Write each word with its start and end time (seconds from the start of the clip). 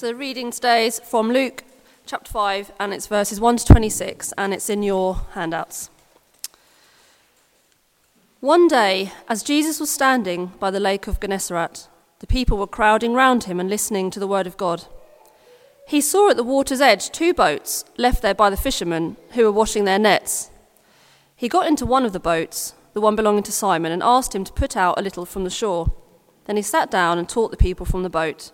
So 0.00 0.06
the 0.06 0.14
reading 0.14 0.50
today 0.50 0.86
is 0.86 0.98
from 0.98 1.28
Luke 1.28 1.62
chapter 2.06 2.32
5, 2.32 2.72
and 2.80 2.94
it's 2.94 3.06
verses 3.06 3.38
1 3.38 3.58
to 3.58 3.66
26, 3.66 4.32
and 4.38 4.54
it's 4.54 4.70
in 4.70 4.82
your 4.82 5.20
handouts. 5.32 5.90
One 8.40 8.66
day, 8.66 9.12
as 9.28 9.42
Jesus 9.42 9.78
was 9.78 9.90
standing 9.90 10.52
by 10.58 10.70
the 10.70 10.80
lake 10.80 11.06
of 11.06 11.20
Gennesaret, 11.20 11.86
the 12.20 12.26
people 12.26 12.56
were 12.56 12.66
crowding 12.66 13.12
round 13.12 13.44
him 13.44 13.60
and 13.60 13.68
listening 13.68 14.10
to 14.10 14.18
the 14.18 14.26
word 14.26 14.46
of 14.46 14.56
God. 14.56 14.86
He 15.86 16.00
saw 16.00 16.30
at 16.30 16.38
the 16.38 16.44
water's 16.44 16.80
edge 16.80 17.10
two 17.10 17.34
boats 17.34 17.84
left 17.98 18.22
there 18.22 18.34
by 18.34 18.48
the 18.48 18.56
fishermen 18.56 19.18
who 19.32 19.44
were 19.44 19.52
washing 19.52 19.84
their 19.84 19.98
nets. 19.98 20.50
He 21.36 21.46
got 21.46 21.66
into 21.66 21.84
one 21.84 22.06
of 22.06 22.14
the 22.14 22.18
boats, 22.18 22.72
the 22.94 23.02
one 23.02 23.16
belonging 23.16 23.42
to 23.42 23.52
Simon, 23.52 23.92
and 23.92 24.02
asked 24.02 24.34
him 24.34 24.44
to 24.44 24.52
put 24.54 24.78
out 24.78 24.98
a 24.98 25.02
little 25.02 25.26
from 25.26 25.44
the 25.44 25.50
shore. 25.50 25.92
Then 26.46 26.56
he 26.56 26.62
sat 26.62 26.90
down 26.90 27.18
and 27.18 27.28
taught 27.28 27.50
the 27.50 27.58
people 27.58 27.84
from 27.84 28.02
the 28.02 28.08
boat. 28.08 28.50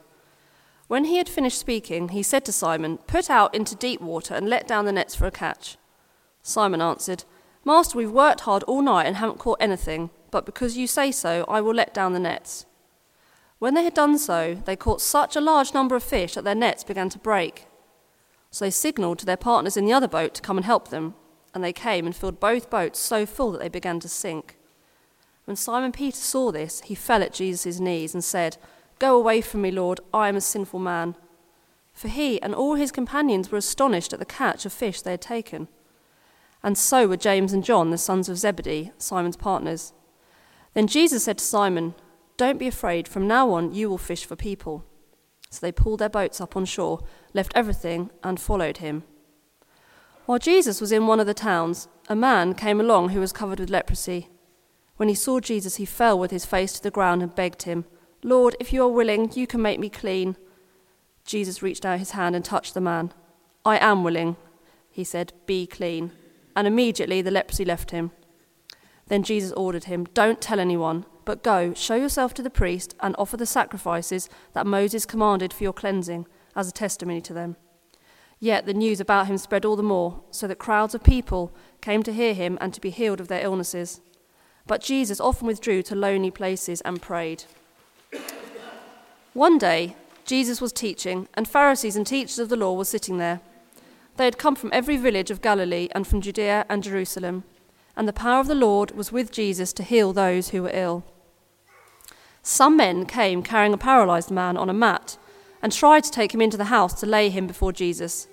When 0.88 1.06
he 1.06 1.16
had 1.18 1.28
finished 1.28 1.58
speaking, 1.58 2.10
he 2.10 2.22
said 2.22 2.44
to 2.44 2.52
Simon, 2.52 2.98
Put 3.06 3.28
out 3.28 3.54
into 3.54 3.74
deep 3.74 4.00
water 4.00 4.34
and 4.34 4.48
let 4.48 4.68
down 4.68 4.84
the 4.84 4.92
nets 4.92 5.14
for 5.14 5.26
a 5.26 5.32
catch. 5.32 5.76
Simon 6.42 6.80
answered, 6.80 7.24
Master, 7.64 7.98
we've 7.98 8.12
worked 8.12 8.42
hard 8.42 8.62
all 8.64 8.82
night 8.82 9.06
and 9.06 9.16
haven't 9.16 9.40
caught 9.40 9.60
anything, 9.60 10.10
but 10.30 10.46
because 10.46 10.76
you 10.76 10.86
say 10.86 11.10
so, 11.10 11.44
I 11.48 11.60
will 11.60 11.74
let 11.74 11.92
down 11.92 12.12
the 12.12 12.20
nets. 12.20 12.66
When 13.58 13.74
they 13.74 13.82
had 13.82 13.94
done 13.94 14.18
so, 14.18 14.54
they 14.64 14.76
caught 14.76 15.00
such 15.00 15.34
a 15.34 15.40
large 15.40 15.74
number 15.74 15.96
of 15.96 16.04
fish 16.04 16.34
that 16.34 16.44
their 16.44 16.54
nets 16.54 16.84
began 16.84 17.08
to 17.08 17.18
break. 17.18 17.66
So 18.52 18.64
they 18.64 18.70
signaled 18.70 19.18
to 19.18 19.26
their 19.26 19.36
partners 19.36 19.76
in 19.76 19.86
the 19.86 19.92
other 19.92 20.06
boat 20.06 20.34
to 20.34 20.42
come 20.42 20.56
and 20.56 20.64
help 20.64 20.88
them, 20.88 21.14
and 21.52 21.64
they 21.64 21.72
came 21.72 22.06
and 22.06 22.14
filled 22.14 22.38
both 22.38 22.70
boats 22.70 23.00
so 23.00 23.26
full 23.26 23.50
that 23.52 23.58
they 23.60 23.68
began 23.68 23.98
to 24.00 24.08
sink. 24.08 24.56
When 25.46 25.56
Simon 25.56 25.90
Peter 25.90 26.16
saw 26.16 26.52
this, 26.52 26.82
he 26.82 26.94
fell 26.94 27.22
at 27.22 27.32
Jesus' 27.32 27.80
knees 27.80 28.14
and 28.14 28.22
said, 28.22 28.58
Go 28.98 29.16
away 29.16 29.40
from 29.40 29.62
me, 29.62 29.70
Lord, 29.70 30.00
I 30.14 30.28
am 30.28 30.36
a 30.36 30.40
sinful 30.40 30.80
man. 30.80 31.16
For 31.92 32.08
he 32.08 32.40
and 32.42 32.54
all 32.54 32.74
his 32.74 32.92
companions 32.92 33.50
were 33.50 33.58
astonished 33.58 34.12
at 34.12 34.18
the 34.18 34.24
catch 34.24 34.66
of 34.66 34.72
fish 34.72 35.02
they 35.02 35.12
had 35.12 35.20
taken. 35.20 35.68
And 36.62 36.76
so 36.76 37.06
were 37.06 37.16
James 37.16 37.52
and 37.52 37.64
John, 37.64 37.90
the 37.90 37.98
sons 37.98 38.28
of 38.28 38.38
Zebedee, 38.38 38.92
Simon's 38.98 39.36
partners. 39.36 39.92
Then 40.74 40.86
Jesus 40.86 41.24
said 41.24 41.38
to 41.38 41.44
Simon, 41.44 41.94
Don't 42.36 42.58
be 42.58 42.66
afraid, 42.66 43.06
from 43.08 43.26
now 43.26 43.50
on 43.52 43.72
you 43.72 43.88
will 43.88 43.98
fish 43.98 44.24
for 44.24 44.36
people. 44.36 44.84
So 45.48 45.60
they 45.60 45.72
pulled 45.72 46.00
their 46.00 46.08
boats 46.08 46.40
up 46.40 46.56
on 46.56 46.64
shore, 46.64 47.00
left 47.32 47.52
everything, 47.54 48.10
and 48.22 48.40
followed 48.40 48.78
him. 48.78 49.04
While 50.26 50.38
Jesus 50.38 50.80
was 50.80 50.90
in 50.90 51.06
one 51.06 51.20
of 51.20 51.26
the 51.26 51.34
towns, 51.34 51.88
a 52.08 52.16
man 52.16 52.54
came 52.54 52.80
along 52.80 53.10
who 53.10 53.20
was 53.20 53.32
covered 53.32 53.60
with 53.60 53.70
leprosy. 53.70 54.28
When 54.96 55.08
he 55.08 55.14
saw 55.14 55.40
Jesus, 55.40 55.76
he 55.76 55.84
fell 55.84 56.18
with 56.18 56.30
his 56.30 56.44
face 56.44 56.72
to 56.72 56.82
the 56.82 56.90
ground 56.90 57.22
and 57.22 57.34
begged 57.34 57.62
him. 57.62 57.84
Lord, 58.26 58.56
if 58.58 58.72
you 58.72 58.82
are 58.82 58.88
willing, 58.88 59.30
you 59.34 59.46
can 59.46 59.62
make 59.62 59.78
me 59.78 59.88
clean. 59.88 60.36
Jesus 61.24 61.62
reached 61.62 61.86
out 61.86 62.00
his 62.00 62.10
hand 62.10 62.34
and 62.34 62.44
touched 62.44 62.74
the 62.74 62.80
man. 62.80 63.12
I 63.64 63.78
am 63.78 64.02
willing, 64.02 64.36
he 64.90 65.04
said, 65.04 65.32
be 65.46 65.64
clean. 65.64 66.10
And 66.56 66.66
immediately 66.66 67.22
the 67.22 67.30
leprosy 67.30 67.64
left 67.64 67.92
him. 67.92 68.10
Then 69.06 69.22
Jesus 69.22 69.52
ordered 69.52 69.84
him, 69.84 70.06
Don't 70.12 70.40
tell 70.40 70.58
anyone, 70.58 71.06
but 71.24 71.44
go, 71.44 71.72
show 71.72 71.94
yourself 71.94 72.34
to 72.34 72.42
the 72.42 72.50
priest, 72.50 72.96
and 72.98 73.14
offer 73.16 73.36
the 73.36 73.46
sacrifices 73.46 74.28
that 74.54 74.66
Moses 74.66 75.06
commanded 75.06 75.52
for 75.52 75.62
your 75.62 75.72
cleansing 75.72 76.26
as 76.56 76.68
a 76.68 76.72
testimony 76.72 77.20
to 77.20 77.32
them. 77.32 77.54
Yet 78.40 78.66
the 78.66 78.74
news 78.74 78.98
about 78.98 79.28
him 79.28 79.38
spread 79.38 79.64
all 79.64 79.76
the 79.76 79.84
more, 79.84 80.24
so 80.32 80.48
that 80.48 80.58
crowds 80.58 80.96
of 80.96 81.04
people 81.04 81.54
came 81.80 82.02
to 82.02 82.12
hear 82.12 82.34
him 82.34 82.58
and 82.60 82.74
to 82.74 82.80
be 82.80 82.90
healed 82.90 83.20
of 83.20 83.28
their 83.28 83.44
illnesses. 83.44 84.00
But 84.66 84.82
Jesus 84.82 85.20
often 85.20 85.46
withdrew 85.46 85.84
to 85.84 85.94
lonely 85.94 86.32
places 86.32 86.80
and 86.80 87.00
prayed. 87.00 87.44
One 89.36 89.58
day, 89.58 89.96
Jesus 90.24 90.62
was 90.62 90.72
teaching, 90.72 91.28
and 91.34 91.46
Pharisees 91.46 91.94
and 91.94 92.06
teachers 92.06 92.38
of 92.38 92.48
the 92.48 92.56
law 92.56 92.72
were 92.72 92.86
sitting 92.86 93.18
there. 93.18 93.42
They 94.16 94.24
had 94.24 94.38
come 94.38 94.56
from 94.56 94.70
every 94.72 94.96
village 94.96 95.30
of 95.30 95.42
Galilee 95.42 95.88
and 95.92 96.06
from 96.06 96.22
Judea 96.22 96.64
and 96.70 96.82
Jerusalem, 96.82 97.44
and 97.94 98.08
the 98.08 98.14
power 98.14 98.40
of 98.40 98.46
the 98.46 98.54
Lord 98.54 98.92
was 98.92 99.12
with 99.12 99.30
Jesus 99.30 99.74
to 99.74 99.82
heal 99.82 100.14
those 100.14 100.48
who 100.48 100.62
were 100.62 100.70
ill. 100.72 101.04
Some 102.42 102.78
men 102.78 103.04
came 103.04 103.42
carrying 103.42 103.74
a 103.74 103.76
paralyzed 103.76 104.30
man 104.30 104.56
on 104.56 104.70
a 104.70 104.72
mat 104.72 105.18
and 105.60 105.70
tried 105.70 106.04
to 106.04 106.10
take 106.10 106.32
him 106.32 106.40
into 106.40 106.56
the 106.56 106.72
house 106.72 106.98
to 107.00 107.06
lay 107.06 107.28
him 107.28 107.46
before 107.46 107.74
Jesus. 107.74 108.28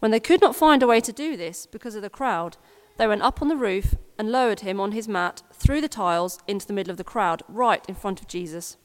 When 0.00 0.10
they 0.10 0.18
could 0.18 0.40
not 0.40 0.56
find 0.56 0.82
a 0.82 0.88
way 0.88 1.00
to 1.00 1.12
do 1.12 1.36
this 1.36 1.64
because 1.64 1.94
of 1.94 2.02
the 2.02 2.10
crowd, 2.10 2.56
they 2.96 3.06
went 3.06 3.22
up 3.22 3.40
on 3.40 3.46
the 3.46 3.54
roof 3.54 3.94
and 4.18 4.32
lowered 4.32 4.60
him 4.60 4.80
on 4.80 4.90
his 4.90 5.06
mat 5.06 5.44
through 5.52 5.80
the 5.80 5.88
tiles 5.88 6.40
into 6.48 6.66
the 6.66 6.72
middle 6.72 6.90
of 6.90 6.96
the 6.96 7.04
crowd, 7.04 7.44
right 7.46 7.84
in 7.88 7.94
front 7.94 8.20
of 8.20 8.26
Jesus. 8.26 8.78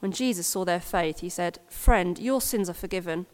When 0.00 0.12
Jesus 0.12 0.46
saw 0.46 0.64
their 0.64 0.80
faith, 0.80 1.20
he 1.20 1.28
said, 1.28 1.58
Friend, 1.68 2.18
your 2.18 2.40
sins 2.40 2.68
are 2.68 2.74
forgiven. 2.74 3.26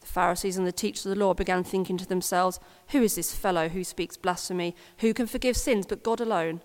The 0.00 0.06
Pharisees 0.06 0.56
and 0.56 0.66
the 0.66 0.72
teachers 0.72 1.06
of 1.06 1.10
the 1.14 1.24
law 1.24 1.32
began 1.32 1.62
thinking 1.62 1.96
to 1.98 2.06
themselves, 2.06 2.58
Who 2.88 3.02
is 3.02 3.14
this 3.14 3.34
fellow 3.34 3.68
who 3.68 3.84
speaks 3.84 4.16
blasphemy? 4.16 4.74
Who 4.98 5.14
can 5.14 5.26
forgive 5.26 5.56
sins 5.56 5.86
but 5.86 6.02
God 6.02 6.20
alone? 6.20 6.62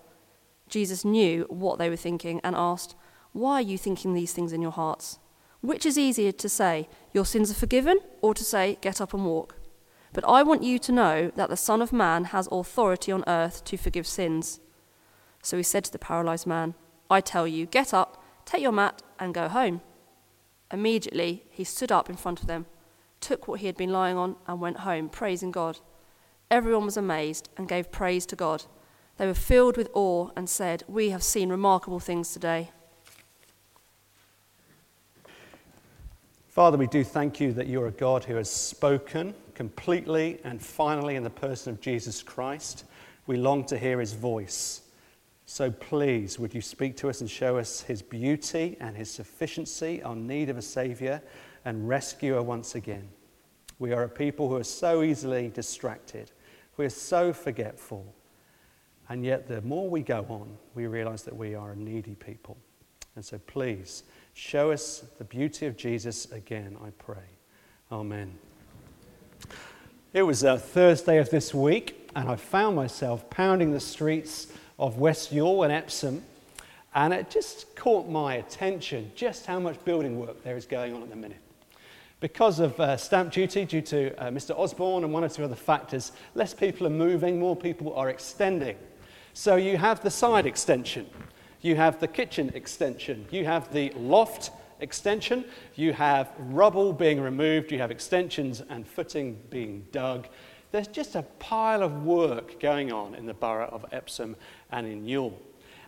Jesus 0.68 1.04
knew 1.04 1.46
what 1.48 1.78
they 1.78 1.88
were 1.88 1.96
thinking 1.96 2.40
and 2.42 2.56
asked, 2.56 2.96
Why 3.32 3.54
are 3.54 3.62
you 3.62 3.78
thinking 3.78 4.12
these 4.12 4.32
things 4.32 4.52
in 4.52 4.62
your 4.62 4.72
hearts? 4.72 5.18
Which 5.60 5.86
is 5.86 5.98
easier 5.98 6.32
to 6.32 6.48
say, 6.48 6.88
Your 7.12 7.24
sins 7.24 7.50
are 7.50 7.54
forgiven, 7.54 7.98
or 8.22 8.34
to 8.34 8.44
say, 8.44 8.78
Get 8.80 9.00
up 9.00 9.14
and 9.14 9.24
walk? 9.24 9.56
But 10.12 10.24
I 10.26 10.42
want 10.42 10.62
you 10.62 10.78
to 10.78 10.92
know 10.92 11.30
that 11.36 11.50
the 11.50 11.56
Son 11.56 11.82
of 11.82 11.92
Man 11.92 12.24
has 12.24 12.48
authority 12.50 13.12
on 13.12 13.24
earth 13.26 13.62
to 13.64 13.76
forgive 13.76 14.06
sins. 14.06 14.60
So 15.42 15.58
he 15.58 15.62
said 15.62 15.84
to 15.84 15.92
the 15.92 15.98
paralyzed 15.98 16.46
man, 16.46 16.74
I 17.10 17.20
tell 17.20 17.46
you, 17.46 17.66
get 17.66 17.94
up 17.94 18.22
Take 18.48 18.62
your 18.62 18.72
mat 18.72 19.02
and 19.18 19.34
go 19.34 19.46
home. 19.46 19.82
Immediately 20.72 21.44
he 21.50 21.64
stood 21.64 21.92
up 21.92 22.08
in 22.08 22.16
front 22.16 22.40
of 22.40 22.46
them, 22.46 22.64
took 23.20 23.46
what 23.46 23.60
he 23.60 23.66
had 23.66 23.76
been 23.76 23.92
lying 23.92 24.16
on, 24.16 24.36
and 24.46 24.58
went 24.58 24.78
home, 24.78 25.10
praising 25.10 25.50
God. 25.50 25.80
Everyone 26.50 26.86
was 26.86 26.96
amazed 26.96 27.50
and 27.58 27.68
gave 27.68 27.92
praise 27.92 28.24
to 28.24 28.36
God. 28.36 28.64
They 29.18 29.26
were 29.26 29.34
filled 29.34 29.76
with 29.76 29.90
awe 29.92 30.30
and 30.34 30.48
said, 30.48 30.82
We 30.88 31.10
have 31.10 31.22
seen 31.22 31.50
remarkable 31.50 32.00
things 32.00 32.32
today. 32.32 32.70
Father, 36.48 36.78
we 36.78 36.86
do 36.86 37.04
thank 37.04 37.40
you 37.40 37.52
that 37.52 37.66
you're 37.66 37.88
a 37.88 37.92
God 37.92 38.24
who 38.24 38.36
has 38.36 38.50
spoken 38.50 39.34
completely 39.52 40.40
and 40.44 40.62
finally 40.62 41.16
in 41.16 41.22
the 41.22 41.28
person 41.28 41.74
of 41.74 41.82
Jesus 41.82 42.22
Christ. 42.22 42.86
We 43.26 43.36
long 43.36 43.66
to 43.66 43.76
hear 43.76 44.00
his 44.00 44.14
voice. 44.14 44.87
So 45.50 45.70
please, 45.70 46.38
would 46.38 46.52
you 46.52 46.60
speak 46.60 46.94
to 46.98 47.08
us 47.08 47.22
and 47.22 47.30
show 47.30 47.56
us 47.56 47.80
his 47.80 48.02
beauty 48.02 48.76
and 48.80 48.94
his 48.94 49.10
sufficiency, 49.10 50.02
our 50.02 50.14
need 50.14 50.50
of 50.50 50.58
a 50.58 50.62
Saviour 50.62 51.22
and 51.64 51.88
rescuer 51.88 52.42
once 52.42 52.74
again? 52.74 53.08
We 53.78 53.94
are 53.94 54.02
a 54.02 54.10
people 54.10 54.50
who 54.50 54.56
are 54.56 54.62
so 54.62 55.02
easily 55.02 55.48
distracted, 55.48 56.32
we 56.76 56.84
are 56.84 56.90
so 56.90 57.32
forgetful, 57.32 58.04
and 59.08 59.24
yet 59.24 59.48
the 59.48 59.62
more 59.62 59.88
we 59.88 60.02
go 60.02 60.26
on, 60.28 60.54
we 60.74 60.86
realize 60.86 61.22
that 61.22 61.34
we 61.34 61.54
are 61.54 61.72
a 61.72 61.76
needy 61.76 62.14
people. 62.14 62.58
And 63.16 63.24
so 63.24 63.38
please, 63.38 64.02
show 64.34 64.70
us 64.70 65.02
the 65.16 65.24
beauty 65.24 65.64
of 65.64 65.78
Jesus 65.78 66.30
again, 66.30 66.76
I 66.84 66.90
pray. 66.98 67.24
Amen. 67.90 68.34
It 70.12 70.24
was 70.24 70.42
a 70.42 70.58
Thursday 70.58 71.16
of 71.16 71.30
this 71.30 71.54
week, 71.54 72.10
and 72.14 72.28
I 72.28 72.36
found 72.36 72.76
myself 72.76 73.30
pounding 73.30 73.72
the 73.72 73.80
streets 73.80 74.48
of 74.78 74.98
West 74.98 75.32
Ewell 75.32 75.64
and 75.64 75.72
Epsom, 75.72 76.22
and 76.94 77.12
it 77.12 77.30
just 77.30 77.74
caught 77.76 78.08
my 78.08 78.34
attention 78.34 79.10
just 79.14 79.46
how 79.46 79.58
much 79.58 79.82
building 79.84 80.18
work 80.18 80.42
there 80.42 80.56
is 80.56 80.66
going 80.66 80.94
on 80.94 81.02
at 81.02 81.10
the 81.10 81.16
minute. 81.16 81.38
Because 82.20 82.58
of 82.58 82.78
uh, 82.80 82.96
stamp 82.96 83.32
duty, 83.32 83.64
due 83.64 83.82
to 83.82 84.12
uh, 84.16 84.30
Mr. 84.30 84.58
Osborne 84.58 85.04
and 85.04 85.12
one 85.12 85.22
or 85.22 85.28
two 85.28 85.44
other 85.44 85.54
factors, 85.54 86.12
less 86.34 86.52
people 86.52 86.86
are 86.86 86.90
moving, 86.90 87.38
more 87.38 87.54
people 87.54 87.94
are 87.94 88.08
extending. 88.08 88.76
So 89.34 89.54
you 89.54 89.76
have 89.76 90.02
the 90.02 90.10
side 90.10 90.46
extension, 90.46 91.06
you 91.60 91.76
have 91.76 92.00
the 92.00 92.08
kitchen 92.08 92.50
extension, 92.54 93.26
you 93.30 93.44
have 93.44 93.72
the 93.72 93.90
loft 93.90 94.50
extension, 94.80 95.44
you 95.76 95.92
have 95.92 96.32
rubble 96.38 96.92
being 96.92 97.20
removed, 97.20 97.70
you 97.70 97.78
have 97.78 97.92
extensions 97.92 98.62
and 98.68 98.86
footing 98.86 99.38
being 99.50 99.86
dug. 99.92 100.26
There's 100.70 100.88
just 100.88 101.14
a 101.14 101.22
pile 101.38 101.82
of 101.82 102.04
work 102.04 102.60
going 102.60 102.92
on 102.92 103.14
in 103.14 103.26
the 103.26 103.34
borough 103.34 103.68
of 103.72 103.86
Epsom 103.92 104.36
and 104.70 104.86
in 104.86 105.06
Ewell. 105.06 105.38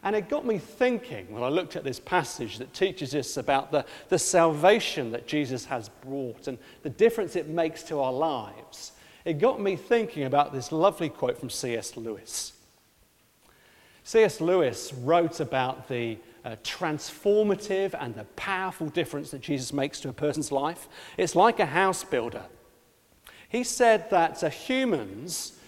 And 0.03 0.17
it 0.17 0.31
got 0.31 0.47
me 0.47 0.57
thinking 0.57 1.31
when 1.31 1.43
I 1.43 1.49
looked 1.49 1.77
at 1.77 1.85
this 1.85 2.01
passage 2.01 2.57
that 2.59 2.73
teaches 2.73 3.15
us 3.15 3.37
about 3.37 3.71
the, 3.71 3.85
the 4.09 4.19
salvation 4.19 5.11
that 5.13 5.27
Jesus 5.27 5.67
has 5.67 5.91
brought 5.91 6.49
and 6.49 6.57
the 6.83 6.91
difference 6.91 7.37
it 7.37 7.49
makes 7.49 7.83
to 7.85 8.01
our 8.01 8.13
lives. 8.13 8.93
It 9.27 9.35
got 9.35 9.61
me 9.61 9.77
thinking 9.77 10.25
about 10.25 10.55
this 10.55 10.73
lovely 10.73 11.11
quote 11.11 11.39
from 11.39 11.51
C.S. 11.51 11.99
Lewis. 11.99 12.55
C.S. 14.05 14.41
Lewis 14.41 14.95
wrote 14.95 15.41
about 15.41 15.89
the 15.89 16.17
uh, 16.45 16.57
transformative 16.65 17.95
and 18.01 18.15
the 18.15 18.25
powerful 18.37 18.89
difference 18.89 19.31
that 19.33 19.43
Jesus 19.43 19.75
makes 19.75 20.01
to 20.01 20.09
a 20.09 20.15
person's 20.15 20.51
life. 20.51 20.89
It's 21.19 21.37
like 21.37 21.61
a 21.61 21.67
house 21.67 22.03
builder. 22.03 22.45
He 23.51 23.65
said 23.65 24.09
that 24.11 24.41
humans 24.41 25.61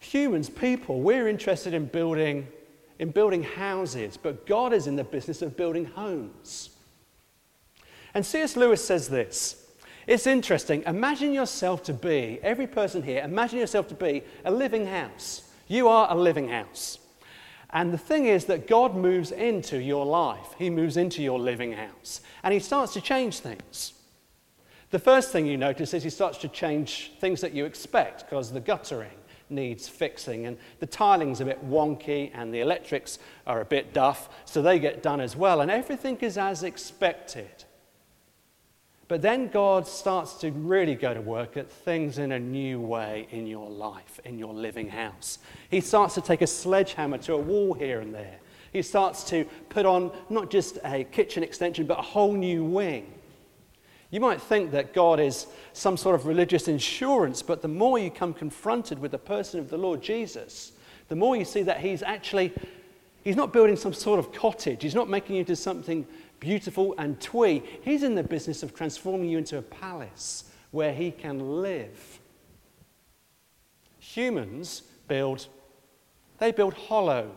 Humans, 0.00 0.48
people, 0.48 1.02
we're 1.02 1.28
interested 1.28 1.74
in 1.74 1.84
building, 1.84 2.48
in 2.98 3.10
building 3.10 3.42
houses, 3.42 4.16
but 4.16 4.46
God 4.46 4.72
is 4.72 4.86
in 4.86 4.96
the 4.96 5.04
business 5.04 5.42
of 5.42 5.56
building 5.56 5.84
homes. 5.84 6.70
And 8.14 8.24
C.S. 8.24 8.56
Lewis 8.56 8.84
says 8.84 9.08
this 9.08 9.66
It's 10.06 10.26
interesting. 10.26 10.82
Imagine 10.86 11.32
yourself 11.32 11.82
to 11.84 11.92
be, 11.92 12.40
every 12.42 12.66
person 12.66 13.02
here, 13.02 13.22
imagine 13.22 13.58
yourself 13.58 13.88
to 13.88 13.94
be 13.94 14.22
a 14.44 14.50
living 14.50 14.86
house. 14.86 15.42
You 15.68 15.86
are 15.88 16.10
a 16.10 16.16
living 16.16 16.48
house. 16.48 16.98
And 17.72 17.92
the 17.92 17.98
thing 17.98 18.26
is 18.26 18.46
that 18.46 18.66
God 18.66 18.96
moves 18.96 19.30
into 19.30 19.78
your 19.78 20.04
life, 20.06 20.54
He 20.56 20.70
moves 20.70 20.96
into 20.96 21.22
your 21.22 21.38
living 21.38 21.72
house, 21.72 22.22
and 22.42 22.54
He 22.54 22.58
starts 22.58 22.94
to 22.94 23.02
change 23.02 23.40
things. 23.40 23.92
The 24.90 24.98
first 24.98 25.30
thing 25.30 25.46
you 25.46 25.56
notice 25.56 25.94
is 25.94 26.02
He 26.02 26.10
starts 26.10 26.38
to 26.38 26.48
change 26.48 27.12
things 27.20 27.40
that 27.40 27.52
you 27.52 27.64
expect 27.64 28.28
because 28.28 28.52
the 28.52 28.60
guttering 28.60 29.10
needs 29.48 29.88
fixing, 29.88 30.46
and 30.46 30.56
the 30.78 30.86
tiling's 30.86 31.40
a 31.40 31.44
bit 31.44 31.68
wonky, 31.68 32.30
and 32.34 32.54
the 32.54 32.60
electrics 32.60 33.18
are 33.46 33.60
a 33.60 33.64
bit 33.64 33.92
duff, 33.92 34.28
so 34.44 34.62
they 34.62 34.78
get 34.78 35.02
done 35.02 35.20
as 35.20 35.36
well, 35.36 35.60
and 35.60 35.70
everything 35.70 36.16
is 36.18 36.38
as 36.38 36.62
expected. 36.62 37.64
But 39.08 39.22
then 39.22 39.48
God 39.48 39.88
starts 39.88 40.34
to 40.34 40.52
really 40.52 40.94
go 40.94 41.12
to 41.12 41.20
work 41.20 41.56
at 41.56 41.68
things 41.68 42.18
in 42.18 42.30
a 42.30 42.38
new 42.38 42.80
way 42.80 43.26
in 43.32 43.48
your 43.48 43.68
life, 43.68 44.20
in 44.24 44.38
your 44.38 44.54
living 44.54 44.88
house. 44.88 45.40
He 45.68 45.80
starts 45.80 46.14
to 46.14 46.20
take 46.20 46.42
a 46.42 46.46
sledgehammer 46.46 47.18
to 47.18 47.34
a 47.34 47.38
wall 47.38 47.74
here 47.74 47.98
and 47.98 48.14
there. 48.14 48.38
He 48.72 48.82
starts 48.82 49.24
to 49.30 49.46
put 49.68 49.84
on 49.84 50.12
not 50.28 50.48
just 50.48 50.78
a 50.84 51.02
kitchen 51.02 51.42
extension, 51.42 51.86
but 51.86 51.98
a 51.98 52.02
whole 52.02 52.32
new 52.32 52.62
wing. 52.62 53.12
You 54.10 54.20
might 54.20 54.40
think 54.40 54.72
that 54.72 54.92
God 54.92 55.20
is 55.20 55.46
some 55.72 55.96
sort 55.96 56.14
of 56.14 56.26
religious 56.26 56.66
insurance, 56.66 57.42
but 57.42 57.62
the 57.62 57.68
more 57.68 57.98
you 57.98 58.10
come 58.10 58.34
confronted 58.34 58.98
with 58.98 59.12
the 59.12 59.18
person 59.18 59.60
of 59.60 59.70
the 59.70 59.78
Lord 59.78 60.02
Jesus, 60.02 60.72
the 61.08 61.16
more 61.16 61.36
you 61.36 61.44
see 61.44 61.62
that 61.62 61.80
He's 61.80 62.02
actually, 62.02 62.52
He's 63.22 63.36
not 63.36 63.52
building 63.52 63.76
some 63.76 63.92
sort 63.92 64.18
of 64.18 64.32
cottage. 64.32 64.82
He's 64.82 64.94
not 64.94 65.08
making 65.08 65.36
you 65.36 65.40
into 65.40 65.54
something 65.54 66.06
beautiful 66.40 66.94
and 66.98 67.20
twee. 67.20 67.62
He's 67.82 68.02
in 68.02 68.14
the 68.14 68.24
business 68.24 68.62
of 68.62 68.74
transforming 68.74 69.28
you 69.28 69.38
into 69.38 69.58
a 69.58 69.62
palace 69.62 70.44
where 70.70 70.92
he 70.92 71.10
can 71.10 71.62
live. 71.62 72.20
Humans 73.98 74.82
build, 75.06 75.46
they 76.38 76.50
build 76.50 76.74
hollow 76.74 77.30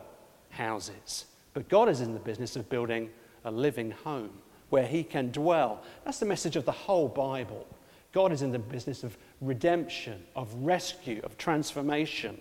houses, 0.50 1.26
but 1.52 1.68
God 1.68 1.88
is 1.88 2.00
in 2.00 2.14
the 2.14 2.20
business 2.20 2.56
of 2.56 2.68
building 2.68 3.10
a 3.44 3.50
living 3.50 3.90
home 3.90 4.30
where 4.74 4.84
he 4.88 5.04
can 5.04 5.30
dwell. 5.30 5.80
That's 6.04 6.18
the 6.18 6.26
message 6.26 6.56
of 6.56 6.64
the 6.64 6.72
whole 6.72 7.06
Bible. 7.06 7.64
God 8.10 8.32
is 8.32 8.42
in 8.42 8.50
the 8.50 8.58
business 8.58 9.04
of 9.04 9.16
redemption, 9.40 10.20
of 10.34 10.52
rescue, 10.52 11.20
of 11.22 11.38
transformation. 11.38 12.36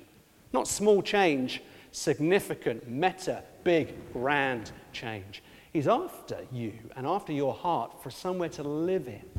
Not 0.52 0.68
small 0.68 1.04
change, 1.04 1.62
significant, 1.92 2.90
meta, 2.90 3.44
big, 3.64 3.94
grand 4.14 4.72
change. 4.94 5.44
He's 5.74 5.88
after 5.88 6.40
you 6.52 6.74
and 6.96 7.06
after 7.06 7.32
your 7.32 7.54
heart 7.54 8.02
for 8.02 8.10
somewhere 8.10 8.50
to 8.50 8.64
live 8.64 9.08
in. 9.08 9.30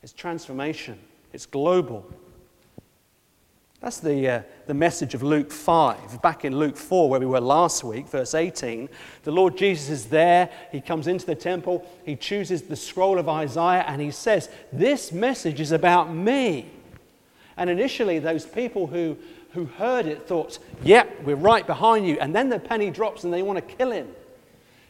It's 0.00 0.12
transformation, 0.12 1.00
it's 1.32 1.46
global. 1.46 2.08
That's 3.80 4.00
the, 4.00 4.28
uh, 4.28 4.42
the 4.66 4.74
message 4.74 5.14
of 5.14 5.22
Luke 5.22 5.52
5. 5.52 6.20
Back 6.20 6.44
in 6.44 6.58
Luke 6.58 6.76
4, 6.76 7.08
where 7.08 7.20
we 7.20 7.26
were 7.26 7.40
last 7.40 7.84
week, 7.84 8.08
verse 8.08 8.34
18, 8.34 8.88
the 9.22 9.30
Lord 9.30 9.56
Jesus 9.56 9.88
is 9.88 10.06
there. 10.06 10.50
He 10.72 10.80
comes 10.80 11.06
into 11.06 11.24
the 11.24 11.36
temple. 11.36 11.88
He 12.04 12.16
chooses 12.16 12.62
the 12.62 12.74
scroll 12.74 13.18
of 13.18 13.28
Isaiah 13.28 13.84
and 13.86 14.02
he 14.02 14.10
says, 14.10 14.48
This 14.72 15.12
message 15.12 15.60
is 15.60 15.70
about 15.70 16.12
me. 16.12 16.68
And 17.56 17.70
initially, 17.70 18.18
those 18.18 18.44
people 18.44 18.88
who, 18.88 19.16
who 19.52 19.66
heard 19.66 20.06
it 20.06 20.26
thought, 20.26 20.58
Yep, 20.82 21.22
we're 21.22 21.36
right 21.36 21.66
behind 21.66 22.04
you. 22.06 22.18
And 22.18 22.34
then 22.34 22.48
the 22.48 22.58
penny 22.58 22.90
drops 22.90 23.22
and 23.22 23.32
they 23.32 23.42
want 23.42 23.58
to 23.58 23.74
kill 23.76 23.92
him. 23.92 24.08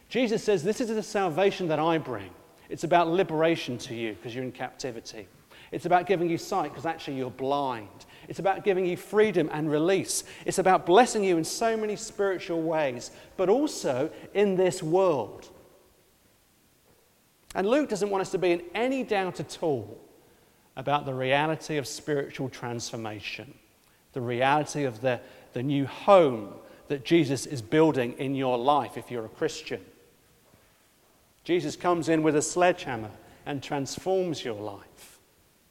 Jesus 0.09 0.43
says, 0.43 0.63
This 0.63 0.81
is 0.81 0.87
the 0.87 1.03
salvation 1.03 1.67
that 1.67 1.77
I 1.77 1.99
bring. 1.99 2.31
It's 2.69 2.83
about 2.83 3.07
liberation 3.07 3.77
to 3.79 3.93
you 3.93 4.13
because 4.13 4.33
you're 4.33 4.43
in 4.43 4.51
captivity. 4.51 5.27
It's 5.71 5.85
about 5.85 6.07
giving 6.07 6.27
you 6.27 6.39
sight 6.39 6.71
because 6.71 6.87
actually 6.87 7.17
you're 7.17 7.29
blind. 7.29 8.05
It's 8.29 8.39
about 8.39 8.63
giving 8.63 8.85
you 8.85 8.95
freedom 8.95 9.49
and 9.51 9.71
release. 9.71 10.23
It's 10.45 10.59
about 10.59 10.85
blessing 10.85 11.23
you 11.23 11.37
in 11.37 11.43
so 11.43 11.75
many 11.75 11.95
spiritual 11.95 12.61
ways, 12.61 13.09
but 13.37 13.49
also 13.49 14.11
in 14.35 14.55
this 14.55 14.83
world. 14.83 15.49
And 17.55 17.67
Luke 17.67 17.89
doesn't 17.89 18.11
want 18.11 18.21
us 18.21 18.29
to 18.31 18.37
be 18.37 18.51
in 18.51 18.61
any 18.75 19.03
doubt 19.03 19.39
at 19.39 19.57
all 19.61 19.99
about 20.77 21.07
the 21.07 21.13
reality 21.13 21.77
of 21.77 21.87
spiritual 21.87 22.49
transformation, 22.49 23.51
the 24.13 24.21
reality 24.21 24.83
of 24.83 25.01
the, 25.01 25.19
the 25.53 25.63
new 25.63 25.87
home 25.87 26.53
that 26.87 27.03
Jesus 27.03 27.47
is 27.47 27.63
building 27.63 28.13
in 28.19 28.35
your 28.35 28.59
life 28.59 28.95
if 28.95 29.09
you're 29.09 29.25
a 29.25 29.29
Christian. 29.29 29.81
Jesus 31.43 31.75
comes 31.75 32.09
in 32.09 32.21
with 32.21 32.35
a 32.35 32.43
sledgehammer 32.43 33.09
and 33.47 33.63
transforms 33.63 34.45
your 34.45 34.61
life. 34.61 35.19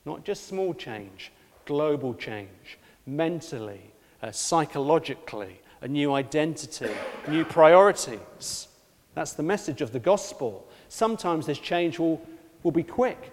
Not 0.05 0.25
just 0.25 0.49
small 0.49 0.75
change, 0.75 1.31
global 1.69 2.15
change, 2.15 2.79
mentally, 3.06 3.93
uh, 4.23 4.32
psychologically, 4.32 5.61
a 5.82 5.87
new 5.87 6.15
identity, 6.15 6.91
new 7.29 7.44
priorities. 7.44 8.69
That's 9.15 9.35
the 9.35 9.43
message 9.43 9.82
of 9.82 9.93
the 9.93 10.00
gospel. 10.00 10.67
Sometimes 10.88 11.44
this 11.44 11.59
change 11.59 11.99
will, 11.99 12.26
will 12.62 12.73
be 12.73 12.82
quick 12.82 13.31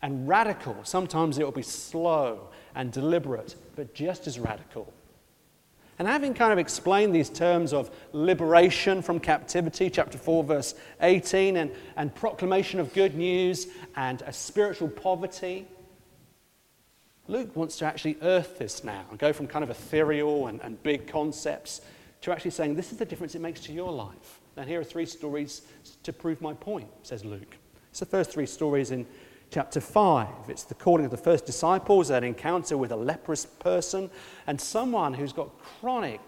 and 0.00 0.28
radical. 0.28 0.76
Sometimes 0.84 1.38
it 1.38 1.44
will 1.44 1.50
be 1.50 1.62
slow 1.62 2.48
and 2.76 2.92
deliberate, 2.92 3.56
but 3.74 3.92
just 3.94 4.28
as 4.28 4.38
radical. 4.38 4.92
And 5.98 6.06
having 6.06 6.34
kind 6.34 6.52
of 6.52 6.58
explained 6.58 7.12
these 7.12 7.30
terms 7.30 7.72
of 7.72 7.90
liberation 8.12 9.02
from 9.02 9.18
captivity, 9.18 9.90
chapter 9.90 10.18
4, 10.18 10.44
verse 10.44 10.74
18, 11.00 11.56
and, 11.56 11.72
and 11.96 12.14
proclamation 12.14 12.78
of 12.78 12.92
good 12.92 13.16
news 13.16 13.66
and 13.96 14.22
a 14.22 14.32
spiritual 14.32 14.88
poverty, 14.88 15.66
Luke 17.28 17.54
wants 17.56 17.76
to 17.78 17.84
actually 17.84 18.16
earth 18.22 18.58
this 18.58 18.84
now 18.84 19.04
and 19.10 19.18
go 19.18 19.32
from 19.32 19.46
kind 19.46 19.62
of 19.62 19.70
ethereal 19.70 20.46
and, 20.46 20.60
and 20.62 20.82
big 20.82 21.06
concepts 21.06 21.80
to 22.22 22.32
actually 22.32 22.50
saying, 22.50 22.74
this 22.74 22.92
is 22.92 22.98
the 22.98 23.04
difference 23.04 23.34
it 23.34 23.40
makes 23.40 23.60
to 23.60 23.72
your 23.72 23.92
life. 23.92 24.40
And 24.56 24.68
here 24.68 24.80
are 24.80 24.84
three 24.84 25.06
stories 25.06 25.62
to 26.02 26.12
prove 26.12 26.40
my 26.40 26.54
point, 26.54 26.88
says 27.02 27.24
Luke. 27.24 27.56
It's 27.90 28.00
the 28.00 28.06
first 28.06 28.30
three 28.30 28.46
stories 28.46 28.90
in 28.90 29.06
chapter 29.50 29.80
5. 29.80 30.28
It's 30.48 30.64
the 30.64 30.74
calling 30.74 31.04
of 31.04 31.10
the 31.10 31.16
first 31.16 31.46
disciples, 31.46 32.10
an 32.10 32.24
encounter 32.24 32.76
with 32.76 32.92
a 32.92 32.96
leprous 32.96 33.44
person, 33.46 34.10
and 34.46 34.60
someone 34.60 35.14
who's 35.14 35.32
got 35.32 35.50
chronic, 35.62 36.20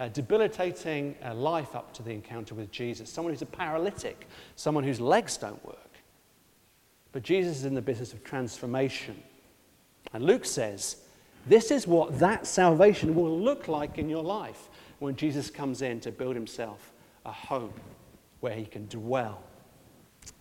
uh, 0.00 0.08
debilitating 0.08 1.16
uh, 1.24 1.34
life 1.34 1.74
up 1.76 1.92
to 1.94 2.02
the 2.02 2.10
encounter 2.10 2.54
with 2.54 2.70
Jesus. 2.70 3.10
Someone 3.10 3.32
who's 3.32 3.42
a 3.42 3.46
paralytic, 3.46 4.26
someone 4.56 4.84
whose 4.84 5.00
legs 5.00 5.36
don't 5.36 5.64
work. 5.64 5.76
But 7.12 7.22
Jesus 7.22 7.58
is 7.58 7.64
in 7.64 7.74
the 7.74 7.82
business 7.82 8.12
of 8.12 8.22
transformation. 8.22 9.22
And 10.12 10.24
Luke 10.24 10.44
says, 10.44 10.96
this 11.46 11.70
is 11.70 11.86
what 11.86 12.18
that 12.18 12.46
salvation 12.46 13.14
will 13.14 13.38
look 13.38 13.68
like 13.68 13.98
in 13.98 14.08
your 14.08 14.22
life 14.22 14.68
when 14.98 15.16
Jesus 15.16 15.50
comes 15.50 15.82
in 15.82 16.00
to 16.00 16.10
build 16.12 16.34
himself 16.34 16.92
a 17.24 17.32
home 17.32 17.72
where 18.40 18.54
he 18.54 18.64
can 18.64 18.86
dwell 18.88 19.42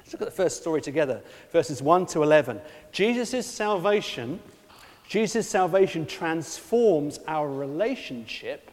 Let's 0.07 0.13
look 0.13 0.21
at 0.21 0.29
the 0.29 0.43
first 0.43 0.61
story 0.61 0.81
together, 0.81 1.21
verses 1.51 1.81
1 1.81 2.05
to 2.07 2.23
11. 2.23 2.61
Jesus' 2.93 3.45
salvation, 3.45 4.39
Jesus' 5.07 5.49
salvation 5.49 6.05
transforms 6.05 7.19
our 7.27 7.49
relationship 7.49 8.71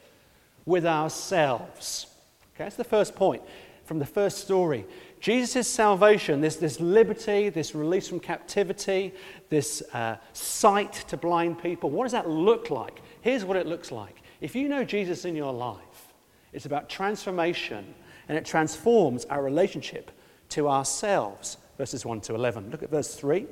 with 0.64 0.86
ourselves. 0.86 2.06
Okay, 2.54 2.64
that's 2.64 2.76
the 2.76 2.84
first 2.84 3.16
point 3.16 3.42
from 3.84 3.98
the 3.98 4.06
first 4.06 4.38
story. 4.38 4.86
Jesus' 5.20 5.68
salvation, 5.68 6.40
this, 6.40 6.56
this 6.56 6.80
liberty, 6.80 7.48
this 7.48 7.74
release 7.74 8.08
from 8.08 8.20
captivity, 8.20 9.14
this 9.48 9.82
uh, 9.92 10.16
sight 10.32 10.92
to 11.08 11.16
blind 11.16 11.62
people, 11.62 11.90
what 11.90 12.04
does 12.04 12.12
that 12.12 12.28
look 12.28 12.70
like? 12.70 13.00
Here's 13.20 13.44
what 13.44 13.56
it 13.56 13.66
looks 13.66 13.90
like. 13.92 14.22
If 14.40 14.54
you 14.54 14.68
know 14.68 14.84
Jesus 14.84 15.24
in 15.24 15.34
your 15.34 15.52
life, 15.52 16.12
it's 16.52 16.66
about 16.66 16.88
transformation 16.88 17.94
and 18.28 18.38
it 18.38 18.44
transforms 18.44 19.24
our 19.26 19.42
relationship 19.42 20.10
to 20.50 20.68
ourselves. 20.68 21.58
Verses 21.78 22.04
1 22.04 22.20
to 22.22 22.34
11. 22.34 22.70
Look 22.70 22.82
at 22.82 22.90
verse 22.90 23.14
3. 23.14 23.46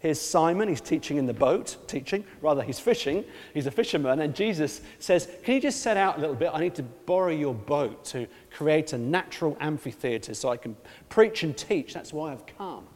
Here's 0.00 0.20
Simon, 0.20 0.68
he's 0.68 0.80
teaching 0.80 1.16
in 1.16 1.26
the 1.26 1.34
boat, 1.34 1.76
teaching, 1.88 2.24
rather, 2.40 2.62
he's 2.62 2.78
fishing. 2.78 3.24
He's 3.52 3.66
a 3.66 3.70
fisherman, 3.70 4.20
and 4.20 4.32
Jesus 4.32 4.80
says, 5.00 5.28
Can 5.42 5.54
you 5.54 5.60
just 5.60 5.80
set 5.80 5.96
out 5.96 6.18
a 6.18 6.20
little 6.20 6.36
bit? 6.36 6.50
I 6.54 6.60
need 6.60 6.76
to 6.76 6.84
borrow 6.84 7.32
your 7.32 7.54
boat 7.54 8.04
to 8.06 8.28
create 8.52 8.92
a 8.92 8.98
natural 8.98 9.56
amphitheater 9.58 10.34
so 10.34 10.50
I 10.50 10.56
can 10.56 10.76
preach 11.08 11.42
and 11.42 11.56
teach. 11.56 11.94
That's 11.94 12.12
why 12.12 12.30
I've 12.30 12.46
come. 12.46 12.86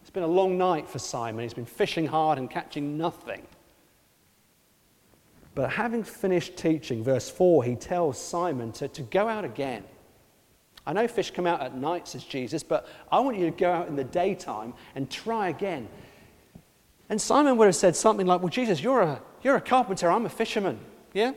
It's 0.00 0.10
been 0.10 0.22
a 0.22 0.26
long 0.26 0.56
night 0.56 0.88
for 0.88 0.98
Simon. 0.98 1.42
He's 1.42 1.52
been 1.52 1.66
fishing 1.66 2.06
hard 2.06 2.38
and 2.38 2.50
catching 2.50 2.96
nothing. 2.96 3.46
But 5.54 5.70
having 5.70 6.02
finished 6.02 6.56
teaching, 6.56 7.04
verse 7.04 7.28
4, 7.28 7.64
he 7.64 7.76
tells 7.76 8.18
Simon 8.18 8.72
to, 8.72 8.88
to 8.88 9.02
go 9.02 9.28
out 9.28 9.44
again 9.44 9.84
I 10.86 10.92
know 10.92 11.08
fish 11.08 11.32
come 11.32 11.46
out 11.46 11.60
at 11.60 11.76
night, 11.76 12.08
says 12.08 12.24
Jesus, 12.24 12.62
but 12.62 12.88
I 13.10 13.18
want 13.20 13.38
you 13.38 13.46
to 13.46 13.56
go 13.56 13.70
out 13.70 13.88
in 13.88 13.96
the 13.96 14.04
daytime 14.04 14.74
and 14.94 15.10
try 15.10 15.48
again. 15.48 15.88
And 17.08 17.20
Simon 17.20 17.56
would 17.56 17.66
have 17.66 17.76
said 17.76 17.96
something 17.96 18.26
like, 18.26 18.40
Well, 18.40 18.48
Jesus, 18.48 18.80
you're 18.80 19.02
a, 19.02 19.20
you're 19.42 19.56
a 19.56 19.60
carpenter, 19.60 20.10
I'm 20.10 20.26
a 20.26 20.30
fisherman. 20.30 20.78
Yeah? 21.12 21.32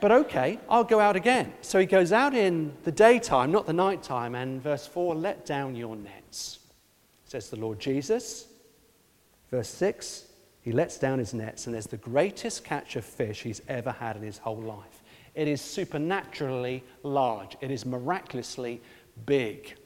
But 0.00 0.12
okay, 0.12 0.60
I'll 0.68 0.84
go 0.84 1.00
out 1.00 1.16
again. 1.16 1.52
So 1.62 1.78
he 1.78 1.86
goes 1.86 2.12
out 2.12 2.34
in 2.34 2.72
the 2.84 2.92
daytime, 2.92 3.50
not 3.50 3.66
the 3.66 3.72
nighttime, 3.72 4.34
and 4.34 4.62
verse 4.62 4.86
4 4.86 5.14
let 5.14 5.46
down 5.46 5.74
your 5.74 5.96
nets. 5.96 6.58
says 7.24 7.48
the 7.48 7.56
Lord 7.56 7.80
Jesus. 7.80 8.46
Verse 9.50 9.68
6 9.68 10.26
he 10.66 10.72
lets 10.72 10.98
down 10.98 11.20
his 11.20 11.32
nets, 11.32 11.66
and 11.66 11.74
there's 11.74 11.86
the 11.86 11.96
greatest 11.96 12.64
catch 12.64 12.96
of 12.96 13.04
fish 13.04 13.42
he's 13.42 13.62
ever 13.68 13.92
had 13.92 14.16
in 14.16 14.22
his 14.22 14.38
whole 14.38 14.60
life. 14.60 15.00
It 15.36 15.46
is 15.46 15.60
supernaturally 15.60 16.82
large, 17.02 17.56
it 17.60 17.70
is 17.70 17.86
miraculously 17.86 18.80
big. 19.26 19.76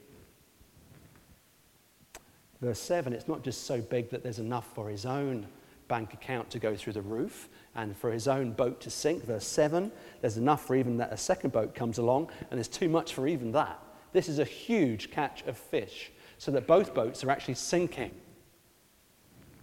Verse 2.61 2.79
7 2.79 3.11
it's 3.11 3.27
not 3.27 3.43
just 3.43 3.65
so 3.65 3.81
big 3.81 4.09
that 4.11 4.23
there's 4.23 4.39
enough 4.39 4.73
for 4.73 4.89
his 4.89 5.05
own 5.05 5.45
bank 5.87 6.13
account 6.13 6.49
to 6.51 6.57
go 6.57 6.73
through 6.73 6.93
the 6.93 7.01
roof 7.01 7.49
and 7.75 7.97
for 7.97 8.11
his 8.11 8.27
own 8.27 8.53
boat 8.53 8.79
to 8.79 8.89
sink. 8.89 9.25
Verse 9.25 9.45
7 9.45 9.91
there's 10.21 10.37
enough 10.37 10.65
for 10.65 10.75
even 10.75 10.95
that 10.97 11.11
a 11.11 11.17
second 11.17 11.51
boat 11.51 11.75
comes 11.75 11.97
along, 11.97 12.31
and 12.49 12.57
there's 12.57 12.69
too 12.69 12.87
much 12.87 13.13
for 13.13 13.27
even 13.27 13.51
that. 13.51 13.77
This 14.13 14.29
is 14.29 14.39
a 14.39 14.45
huge 14.45 15.11
catch 15.11 15.43
of 15.47 15.57
fish, 15.57 16.11
so 16.37 16.49
that 16.51 16.65
both 16.65 16.93
boats 16.93 17.23
are 17.23 17.29
actually 17.29 17.55
sinking. 17.55 18.11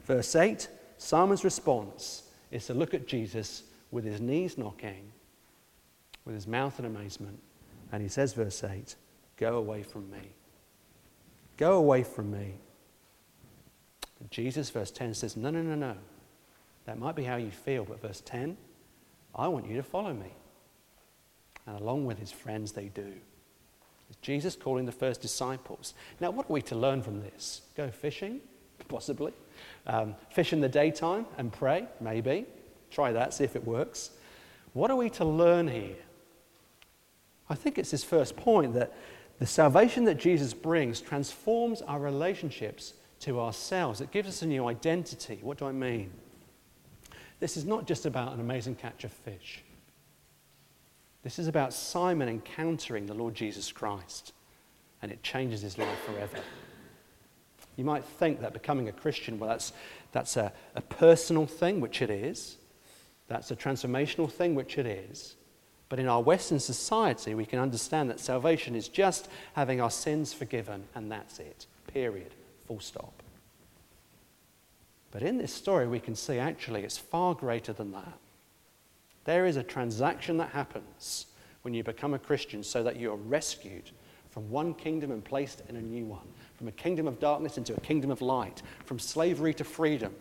Verse 0.04 0.36
8 0.36 0.68
Simon's 0.98 1.44
response 1.44 2.24
is 2.50 2.66
to 2.66 2.74
look 2.74 2.92
at 2.92 3.06
Jesus 3.06 3.62
with 3.90 4.04
his 4.04 4.20
knees 4.20 4.58
knocking, 4.58 5.12
with 6.28 6.34
his 6.34 6.46
mouth 6.46 6.78
in 6.78 6.84
amazement, 6.84 7.40
and 7.90 8.02
he 8.02 8.08
says, 8.08 8.34
verse 8.34 8.62
8, 8.62 8.94
Go 9.38 9.56
away 9.56 9.82
from 9.82 10.10
me. 10.10 10.30
Go 11.56 11.78
away 11.78 12.02
from 12.02 12.30
me. 12.30 12.56
Jesus, 14.30 14.68
verse 14.68 14.90
10, 14.90 15.14
says, 15.14 15.38
No, 15.38 15.48
no, 15.48 15.62
no, 15.62 15.74
no. 15.74 15.94
That 16.84 16.98
might 16.98 17.16
be 17.16 17.24
how 17.24 17.36
you 17.36 17.50
feel, 17.50 17.84
but 17.84 18.02
verse 18.02 18.20
10, 18.26 18.58
I 19.34 19.48
want 19.48 19.66
you 19.70 19.76
to 19.76 19.82
follow 19.82 20.12
me. 20.12 20.30
And 21.66 21.80
along 21.80 22.04
with 22.04 22.18
his 22.18 22.30
friends, 22.30 22.72
they 22.72 22.88
do. 22.88 23.10
It's 24.10 24.18
Jesus 24.20 24.54
calling 24.54 24.84
the 24.84 24.92
first 24.92 25.22
disciples. 25.22 25.94
Now, 26.20 26.30
what 26.30 26.50
are 26.50 26.52
we 26.52 26.60
to 26.62 26.74
learn 26.74 27.02
from 27.02 27.20
this? 27.20 27.62
Go 27.74 27.90
fishing? 27.90 28.40
Possibly. 28.88 29.32
Um, 29.86 30.14
fish 30.28 30.52
in 30.52 30.60
the 30.60 30.68
daytime 30.68 31.24
and 31.38 31.50
pray, 31.50 31.86
maybe. 32.02 32.44
Try 32.90 33.12
that, 33.12 33.32
see 33.32 33.44
if 33.44 33.56
it 33.56 33.64
works. 33.64 34.10
What 34.74 34.90
are 34.90 34.96
we 34.96 35.08
to 35.10 35.24
learn 35.24 35.68
here? 35.68 35.96
I 37.50 37.54
think 37.54 37.78
it's 37.78 37.90
this 37.90 38.04
first 38.04 38.36
point 38.36 38.74
that 38.74 38.92
the 39.38 39.46
salvation 39.46 40.04
that 40.04 40.16
Jesus 40.16 40.52
brings 40.52 41.00
transforms 41.00 41.82
our 41.82 42.00
relationships 42.00 42.94
to 43.20 43.40
ourselves. 43.40 44.00
It 44.00 44.10
gives 44.10 44.28
us 44.28 44.42
a 44.42 44.46
new 44.46 44.66
identity. 44.66 45.38
What 45.42 45.58
do 45.58 45.66
I 45.66 45.72
mean? 45.72 46.10
This 47.40 47.56
is 47.56 47.64
not 47.64 47.86
just 47.86 48.04
about 48.04 48.32
an 48.32 48.40
amazing 48.40 48.74
catch 48.74 49.04
of 49.04 49.12
fish. 49.12 49.62
This 51.22 51.38
is 51.38 51.46
about 51.46 51.72
Simon 51.72 52.28
encountering 52.28 53.06
the 53.06 53.14
Lord 53.14 53.34
Jesus 53.34 53.70
Christ, 53.72 54.32
and 55.02 55.12
it 55.12 55.22
changes 55.22 55.62
his 55.62 55.78
life 55.78 55.98
forever. 56.04 56.38
You 57.76 57.84
might 57.84 58.04
think 58.04 58.40
that 58.40 58.52
becoming 58.52 58.88
a 58.88 58.92
Christian, 58.92 59.38
well, 59.38 59.50
that's, 59.50 59.72
that's 60.10 60.36
a, 60.36 60.52
a 60.74 60.80
personal 60.80 61.46
thing, 61.46 61.80
which 61.80 62.02
it 62.02 62.10
is. 62.10 62.56
That's 63.28 63.50
a 63.50 63.56
transformational 63.56 64.30
thing, 64.30 64.54
which 64.54 64.78
it 64.78 64.86
is. 64.86 65.36
But 65.88 65.98
in 65.98 66.08
our 66.08 66.22
Western 66.22 66.60
society, 66.60 67.34
we 67.34 67.46
can 67.46 67.58
understand 67.58 68.10
that 68.10 68.20
salvation 68.20 68.74
is 68.74 68.88
just 68.88 69.28
having 69.54 69.80
our 69.80 69.90
sins 69.90 70.32
forgiven, 70.32 70.84
and 70.94 71.10
that's 71.10 71.38
it. 71.38 71.66
Period. 71.86 72.34
Full 72.66 72.80
stop. 72.80 73.22
But 75.10 75.22
in 75.22 75.38
this 75.38 75.52
story, 75.52 75.86
we 75.86 76.00
can 76.00 76.14
see 76.14 76.38
actually 76.38 76.82
it's 76.82 76.98
far 76.98 77.34
greater 77.34 77.72
than 77.72 77.92
that. 77.92 78.18
There 79.24 79.46
is 79.46 79.56
a 79.56 79.62
transaction 79.62 80.36
that 80.36 80.50
happens 80.50 81.26
when 81.62 81.72
you 81.72 81.82
become 81.82 82.12
a 82.14 82.18
Christian 82.18 82.62
so 82.62 82.82
that 82.82 82.96
you 82.96 83.10
are 83.10 83.16
rescued 83.16 83.90
from 84.30 84.50
one 84.50 84.74
kingdom 84.74 85.10
and 85.10 85.24
placed 85.24 85.62
in 85.68 85.76
a 85.76 85.80
new 85.80 86.04
one 86.04 86.28
from 86.58 86.66
a 86.66 86.72
kingdom 86.72 87.06
of 87.06 87.20
darkness 87.20 87.56
into 87.56 87.72
a 87.72 87.80
kingdom 87.80 88.10
of 88.10 88.20
light, 88.20 88.62
from 88.84 88.98
slavery 88.98 89.54
to 89.54 89.62
freedom. 89.62 90.12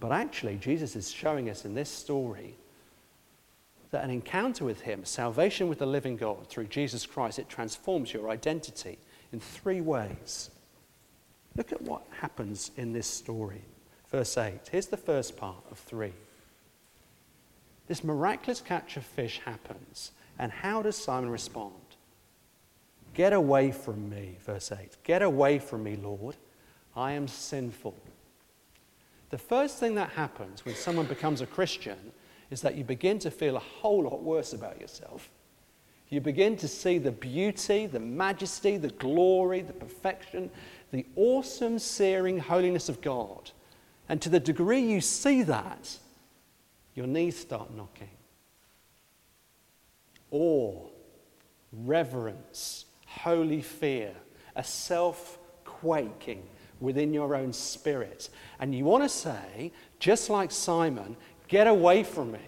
But 0.00 0.10
actually, 0.10 0.56
Jesus 0.56 0.96
is 0.96 1.08
showing 1.08 1.48
us 1.48 1.64
in 1.64 1.74
this 1.74 1.88
story 1.88 2.56
that 3.92 4.04
an 4.04 4.10
encounter 4.10 4.64
with 4.64 4.80
Him, 4.80 5.04
salvation 5.04 5.68
with 5.68 5.78
the 5.78 5.86
living 5.86 6.16
God 6.16 6.48
through 6.48 6.66
Jesus 6.66 7.06
Christ, 7.06 7.38
it 7.38 7.48
transforms 7.48 8.12
your 8.12 8.30
identity 8.30 8.98
in 9.32 9.38
three 9.38 9.80
ways. 9.80 10.50
Look 11.56 11.72
at 11.72 11.82
what 11.82 12.02
happens 12.20 12.70
in 12.76 12.92
this 12.92 13.06
story. 13.06 13.62
Verse 14.10 14.36
8. 14.36 14.68
Here's 14.70 14.86
the 14.86 14.96
first 14.96 15.36
part 15.36 15.64
of 15.70 15.78
3. 15.78 16.12
This 17.86 18.02
miraculous 18.02 18.60
catch 18.60 18.96
of 18.96 19.04
fish 19.04 19.40
happens, 19.44 20.12
and 20.38 20.50
how 20.50 20.82
does 20.82 20.96
Simon 20.96 21.30
respond? 21.30 21.74
Get 23.14 23.34
away 23.34 23.72
from 23.72 24.08
me, 24.08 24.38
verse 24.44 24.72
8. 24.72 24.96
Get 25.04 25.20
away 25.20 25.58
from 25.58 25.82
me, 25.82 25.96
Lord. 25.96 26.36
I 26.96 27.12
am 27.12 27.28
sinful. 27.28 27.94
The 29.28 29.38
first 29.38 29.78
thing 29.78 29.94
that 29.96 30.10
happens 30.10 30.64
when 30.64 30.74
someone 30.74 31.06
becomes 31.06 31.42
a 31.42 31.46
Christian 31.46 32.12
is 32.52 32.60
that 32.60 32.76
you 32.76 32.84
begin 32.84 33.18
to 33.20 33.30
feel 33.30 33.56
a 33.56 33.60
whole 33.60 34.04
lot 34.04 34.22
worse 34.22 34.52
about 34.52 34.80
yourself. 34.80 35.30
You 36.10 36.20
begin 36.20 36.58
to 36.58 36.68
see 36.68 36.98
the 36.98 37.10
beauty, 37.10 37.86
the 37.86 37.98
majesty, 37.98 38.76
the 38.76 38.90
glory, 38.90 39.62
the 39.62 39.72
perfection, 39.72 40.50
the 40.90 41.06
awesome, 41.16 41.78
searing 41.78 42.38
holiness 42.38 42.90
of 42.90 43.00
God. 43.00 43.50
And 44.10 44.20
to 44.20 44.28
the 44.28 44.38
degree 44.38 44.80
you 44.80 45.00
see 45.00 45.42
that, 45.44 45.98
your 46.94 47.06
knees 47.06 47.38
start 47.38 47.74
knocking. 47.74 48.10
Awe, 50.30 50.86
reverence, 51.72 52.84
holy 53.06 53.62
fear, 53.62 54.12
a 54.54 54.62
self 54.62 55.38
quaking 55.64 56.42
within 56.82 57.14
your 57.14 57.34
own 57.34 57.54
spirit. 57.54 58.28
And 58.60 58.74
you 58.74 58.84
want 58.84 59.04
to 59.04 59.08
say, 59.08 59.72
just 59.98 60.28
like 60.28 60.50
Simon, 60.50 61.16
get 61.52 61.66
away 61.66 62.02
from 62.02 62.32
me. 62.32 62.40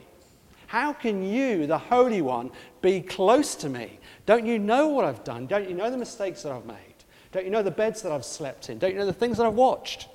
How 0.66 0.94
can 0.94 1.23
you, 1.23 1.66
the 1.66 1.76
Holy 1.76 2.23
One, 2.23 2.50
be 2.80 3.02
close 3.02 3.54
to 3.56 3.68
me? 3.68 4.00
Don't 4.25 4.46
you 4.46 4.58
know 4.58 4.88
what 4.88 5.04
I've 5.04 5.23
done? 5.23 5.46
Don't 5.46 5.68
you 5.68 5.75
know 5.75 5.90
the 5.90 5.99
mistakes 5.99 6.42
that 6.42 6.52
I've 6.52 6.64
made? 6.64 7.04
Don't 7.30 7.44
you 7.44 7.50
know 7.50 7.62
the 7.62 7.70
beds 7.70 8.00
that 8.00 8.12
I've 8.12 8.25
slept 8.25 8.70
in? 8.70 8.78
Don't 8.78 8.92
you 8.92 8.99
know 8.99 9.04
the 9.04 9.12
things 9.12 9.37
that 9.37 9.46
I've 9.46 9.52
watched? 9.52 10.08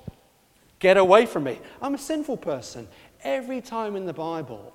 Get 0.80 0.96
away 0.96 1.24
from 1.24 1.44
me. 1.44 1.60
I'm 1.80 1.94
a 1.94 1.98
sinful 1.98 2.38
person. 2.38 2.88
Every 3.22 3.60
time 3.60 3.94
in 3.94 4.06
the 4.06 4.12
Bible, 4.12 4.74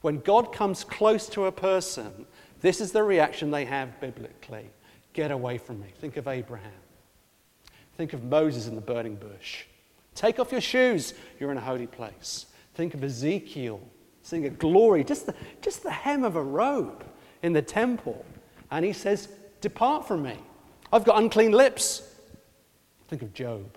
when 0.00 0.20
God 0.20 0.54
comes 0.54 0.82
close 0.82 1.28
to 1.28 1.44
a 1.44 1.52
person, 1.52 2.24
this 2.62 2.80
is 2.80 2.90
the 2.92 3.02
reaction 3.02 3.50
they 3.50 3.66
have 3.66 4.00
biblically. 4.00 4.70
Get 5.12 5.30
away 5.30 5.58
from 5.58 5.78
me. 5.78 5.88
Think 6.00 6.16
of 6.16 6.26
Abraham. 6.26 6.72
Think 7.98 8.14
of 8.14 8.24
Moses 8.24 8.66
in 8.66 8.76
the 8.76 8.80
burning 8.80 9.16
bush. 9.16 9.64
Take 10.14 10.38
off 10.38 10.52
your 10.52 10.62
shoes. 10.62 11.12
You're 11.38 11.52
in 11.52 11.58
a 11.58 11.60
holy 11.60 11.86
place. 11.86 12.46
Think 12.74 12.94
of 12.94 13.04
Ezekiel 13.04 13.80
seeing 14.22 14.46
a 14.46 14.50
glory, 14.50 15.04
just 15.04 15.26
the, 15.26 15.34
just 15.60 15.82
the 15.82 15.90
hem 15.90 16.24
of 16.24 16.36
a 16.36 16.42
robe 16.42 17.04
in 17.42 17.52
the 17.52 17.62
temple. 17.62 18.24
And 18.70 18.84
he 18.84 18.92
says, 18.92 19.28
Depart 19.60 20.06
from 20.06 20.22
me. 20.22 20.36
I've 20.92 21.04
got 21.04 21.18
unclean 21.18 21.52
lips. 21.52 22.08
Think 23.08 23.22
of 23.22 23.34
Job. 23.34 23.76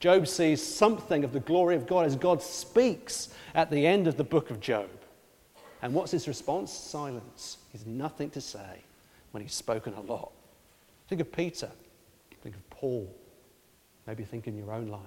Job 0.00 0.28
sees 0.28 0.64
something 0.64 1.24
of 1.24 1.32
the 1.32 1.40
glory 1.40 1.74
of 1.74 1.86
God 1.86 2.06
as 2.06 2.14
God 2.14 2.40
speaks 2.40 3.30
at 3.54 3.70
the 3.70 3.86
end 3.86 4.06
of 4.06 4.16
the 4.16 4.24
book 4.24 4.50
of 4.50 4.60
Job. 4.60 4.88
And 5.82 5.92
what's 5.92 6.12
his 6.12 6.28
response? 6.28 6.72
Silence. 6.72 7.58
He's 7.72 7.86
nothing 7.86 8.30
to 8.30 8.40
say 8.40 8.82
when 9.32 9.42
he's 9.42 9.54
spoken 9.54 9.94
a 9.94 10.00
lot. 10.00 10.32
Think 11.08 11.20
of 11.20 11.32
Peter. 11.32 11.70
Think 12.42 12.54
of 12.54 12.70
Paul. 12.70 13.12
Maybe 14.06 14.24
think 14.24 14.46
in 14.46 14.56
your 14.56 14.72
own 14.72 14.88
life. 14.88 15.00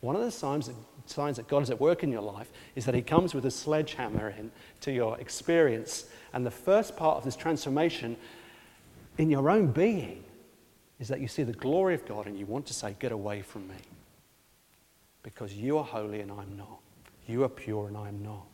One 0.00 0.16
of 0.16 0.22
the 0.22 0.30
signs 0.30 0.66
that, 0.66 0.76
signs 1.06 1.36
that 1.36 1.48
God 1.48 1.62
is 1.62 1.70
at 1.70 1.80
work 1.80 2.02
in 2.02 2.10
your 2.10 2.22
life 2.22 2.50
is 2.74 2.84
that 2.86 2.94
He 2.94 3.02
comes 3.02 3.34
with 3.34 3.46
a 3.46 3.50
sledgehammer 3.50 4.30
in 4.30 4.50
to 4.80 4.92
your 4.92 5.18
experience. 5.18 6.06
And 6.32 6.44
the 6.44 6.50
first 6.50 6.96
part 6.96 7.18
of 7.18 7.24
this 7.24 7.36
transformation 7.36 8.16
in 9.18 9.30
your 9.30 9.50
own 9.50 9.68
being 9.68 10.24
is 10.98 11.08
that 11.08 11.20
you 11.20 11.28
see 11.28 11.42
the 11.42 11.52
glory 11.52 11.94
of 11.94 12.06
God 12.06 12.26
and 12.26 12.38
you 12.38 12.46
want 12.46 12.66
to 12.66 12.74
say, 12.74 12.96
Get 12.98 13.12
away 13.12 13.42
from 13.42 13.68
me. 13.68 13.76
Because 15.22 15.52
you 15.52 15.76
are 15.78 15.84
holy 15.84 16.20
and 16.20 16.30
I'm 16.30 16.56
not. 16.56 16.80
You 17.26 17.44
are 17.44 17.48
pure 17.48 17.88
and 17.88 17.96
I'm 17.96 18.22
not 18.22 18.46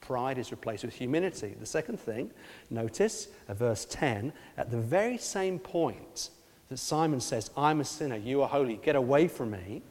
pride 0.00 0.38
is 0.38 0.50
replaced 0.50 0.84
with 0.84 0.94
humility. 0.94 1.54
The 1.58 1.66
second 1.66 2.00
thing, 2.00 2.30
notice 2.68 3.28
at 3.48 3.56
verse 3.56 3.84
10, 3.84 4.32
at 4.56 4.70
the 4.70 4.76
very 4.78 5.18
same 5.18 5.58
point 5.58 6.30
that 6.68 6.78
Simon 6.78 7.20
says, 7.20 7.50
I'm 7.56 7.80
a 7.80 7.84
sinner, 7.84 8.16
you 8.16 8.42
are 8.42 8.48
holy, 8.48 8.76
get 8.76 8.96
away 8.96 9.28
from 9.28 9.52
me, 9.52 9.82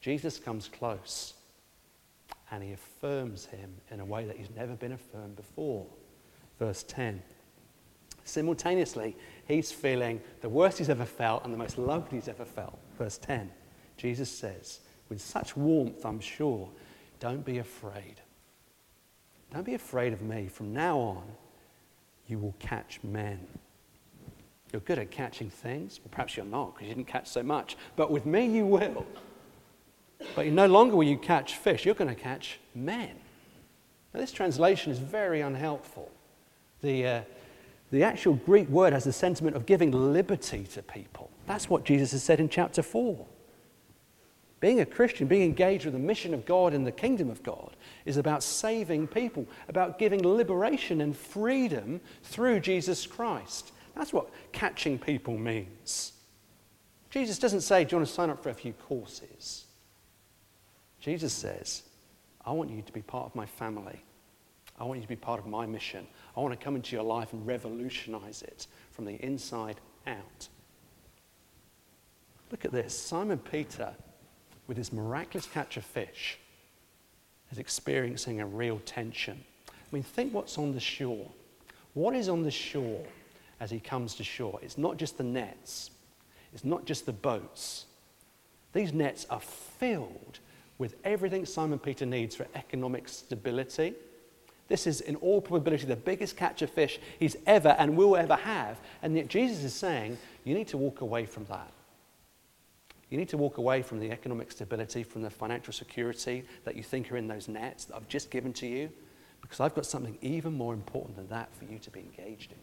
Jesus 0.00 0.38
comes 0.38 0.68
close 0.68 1.34
and 2.50 2.62
he 2.62 2.72
affirms 2.72 3.46
him 3.46 3.74
in 3.90 4.00
a 4.00 4.04
way 4.04 4.24
that 4.24 4.36
he's 4.36 4.50
never 4.56 4.74
been 4.74 4.92
affirmed 4.92 5.36
before. 5.36 5.86
Verse 6.58 6.84
10. 6.84 7.22
Simultaneously, 8.24 9.16
he's 9.46 9.72
feeling 9.72 10.20
the 10.40 10.48
worst 10.48 10.78
he's 10.78 10.90
ever 10.90 11.04
felt 11.04 11.44
and 11.44 11.52
the 11.52 11.58
most 11.58 11.78
loved 11.78 12.12
he's 12.12 12.28
ever 12.28 12.44
felt. 12.44 12.78
Verse 12.98 13.18
10. 13.18 13.50
Jesus 13.96 14.30
says, 14.30 14.80
with 15.08 15.20
such 15.20 15.56
warmth, 15.56 16.04
I'm 16.04 16.20
sure, 16.20 16.68
don't 17.20 17.44
be 17.44 17.58
afraid. 17.58 18.20
Don't 19.52 19.64
be 19.64 19.74
afraid 19.74 20.12
of 20.12 20.20
me. 20.22 20.48
From 20.48 20.72
now 20.72 20.98
on, 20.98 21.24
you 22.26 22.38
will 22.38 22.54
catch 22.58 23.00
men. 23.02 23.46
You're 24.72 24.82
good 24.82 24.98
at 24.98 25.10
catching 25.10 25.48
things. 25.48 25.98
Well, 26.00 26.10
perhaps 26.10 26.36
you're 26.36 26.44
not 26.44 26.74
because 26.74 26.88
you 26.88 26.94
didn't 26.94 27.08
catch 27.08 27.26
so 27.26 27.42
much. 27.42 27.76
But 27.96 28.10
with 28.10 28.26
me, 28.26 28.46
you 28.46 28.66
will. 28.66 29.06
But 30.34 30.46
no 30.46 30.66
longer 30.66 30.96
will 30.96 31.04
you 31.04 31.18
catch 31.18 31.56
fish, 31.56 31.84
you're 31.84 31.94
going 31.94 32.14
to 32.14 32.20
catch 32.20 32.58
men. 32.74 33.10
Now, 34.12 34.20
this 34.20 34.32
translation 34.32 34.90
is 34.90 34.98
very 34.98 35.40
unhelpful. 35.40 36.10
The, 36.80 37.06
uh, 37.06 37.22
the 37.90 38.02
actual 38.02 38.34
Greek 38.34 38.68
word 38.68 38.92
has 38.92 39.04
the 39.04 39.12
sentiment 39.12 39.56
of 39.56 39.66
giving 39.66 39.90
liberty 39.90 40.64
to 40.72 40.82
people. 40.82 41.30
That's 41.46 41.68
what 41.70 41.84
Jesus 41.84 42.12
has 42.12 42.22
said 42.22 42.40
in 42.40 42.48
chapter 42.48 42.82
4. 42.82 43.26
Being 44.60 44.80
a 44.80 44.86
Christian, 44.86 45.28
being 45.28 45.42
engaged 45.42 45.84
with 45.84 45.94
the 45.94 46.00
mission 46.00 46.34
of 46.34 46.44
God 46.44 46.74
in 46.74 46.82
the 46.82 46.92
kingdom 46.92 47.30
of 47.30 47.42
God, 47.42 47.76
is 48.04 48.16
about 48.16 48.42
saving 48.42 49.06
people, 49.06 49.46
about 49.68 49.98
giving 49.98 50.26
liberation 50.26 51.00
and 51.00 51.16
freedom 51.16 52.00
through 52.24 52.60
Jesus 52.60 53.06
Christ. 53.06 53.72
That's 53.94 54.12
what 54.12 54.30
catching 54.52 54.98
people 54.98 55.38
means. 55.38 56.12
Jesus 57.10 57.38
doesn't 57.38 57.60
say, 57.60 57.84
Do 57.84 57.94
you 57.94 57.98
want 57.98 58.08
to 58.08 58.14
sign 58.14 58.30
up 58.30 58.42
for 58.42 58.50
a 58.50 58.54
few 58.54 58.72
courses? 58.72 59.64
Jesus 61.08 61.32
says, 61.32 61.84
I 62.44 62.52
want 62.52 62.68
you 62.68 62.82
to 62.82 62.92
be 62.92 63.00
part 63.00 63.24
of 63.24 63.34
my 63.34 63.46
family. 63.46 63.98
I 64.78 64.84
want 64.84 64.98
you 64.98 65.02
to 65.04 65.08
be 65.08 65.16
part 65.16 65.40
of 65.40 65.46
my 65.46 65.64
mission. 65.64 66.06
I 66.36 66.40
want 66.40 66.52
to 66.52 66.62
come 66.62 66.76
into 66.76 66.94
your 66.94 67.02
life 67.02 67.32
and 67.32 67.46
revolutionize 67.46 68.42
it 68.42 68.66
from 68.90 69.06
the 69.06 69.14
inside 69.24 69.80
out. 70.06 70.48
Look 72.50 72.66
at 72.66 72.72
this 72.72 72.94
Simon 72.94 73.38
Peter, 73.38 73.94
with 74.66 74.76
his 74.76 74.92
miraculous 74.92 75.46
catch 75.46 75.78
of 75.78 75.84
fish, 75.86 76.38
is 77.52 77.56
experiencing 77.56 78.42
a 78.42 78.46
real 78.46 78.78
tension. 78.84 79.42
I 79.70 79.72
mean, 79.90 80.02
think 80.02 80.34
what's 80.34 80.58
on 80.58 80.74
the 80.74 80.80
shore. 80.80 81.30
What 81.94 82.14
is 82.14 82.28
on 82.28 82.42
the 82.42 82.50
shore 82.50 83.06
as 83.60 83.70
he 83.70 83.80
comes 83.80 84.14
to 84.16 84.24
shore? 84.24 84.58
It's 84.60 84.76
not 84.76 84.98
just 84.98 85.16
the 85.16 85.24
nets, 85.24 85.90
it's 86.52 86.66
not 86.66 86.84
just 86.84 87.06
the 87.06 87.12
boats. 87.12 87.86
These 88.74 88.92
nets 88.92 89.26
are 89.30 89.40
filled 89.40 90.40
with 90.78 90.94
everything 91.04 91.44
Simon 91.44 91.78
Peter 91.78 92.06
needs 92.06 92.34
for 92.34 92.46
economic 92.54 93.08
stability. 93.08 93.94
This 94.68 94.86
is, 94.86 95.00
in 95.00 95.16
all 95.16 95.40
probability, 95.40 95.86
the 95.86 95.96
biggest 95.96 96.36
catch 96.36 96.62
of 96.62 96.70
fish 96.70 97.00
he's 97.18 97.36
ever 97.46 97.74
and 97.78 97.96
will 97.96 98.16
ever 98.16 98.36
have. 98.36 98.78
And 99.02 99.16
yet, 99.16 99.28
Jesus 99.28 99.64
is 99.64 99.74
saying, 99.74 100.18
you 100.44 100.54
need 100.54 100.68
to 100.68 100.76
walk 100.76 101.00
away 101.00 101.26
from 101.26 101.46
that. 101.46 101.72
You 103.10 103.16
need 103.16 103.30
to 103.30 103.38
walk 103.38 103.56
away 103.56 103.82
from 103.82 103.98
the 103.98 104.10
economic 104.10 104.52
stability, 104.52 105.02
from 105.02 105.22
the 105.22 105.30
financial 105.30 105.72
security 105.72 106.44
that 106.64 106.76
you 106.76 106.82
think 106.82 107.10
are 107.10 107.16
in 107.16 107.26
those 107.26 107.48
nets 107.48 107.86
that 107.86 107.96
I've 107.96 108.08
just 108.08 108.30
given 108.30 108.52
to 108.54 108.66
you, 108.66 108.90
because 109.40 109.60
I've 109.60 109.74
got 109.74 109.86
something 109.86 110.18
even 110.20 110.52
more 110.52 110.74
important 110.74 111.16
than 111.16 111.28
that 111.28 111.48
for 111.54 111.64
you 111.64 111.78
to 111.78 111.90
be 111.90 112.00
engaged 112.00 112.52
in. 112.52 112.58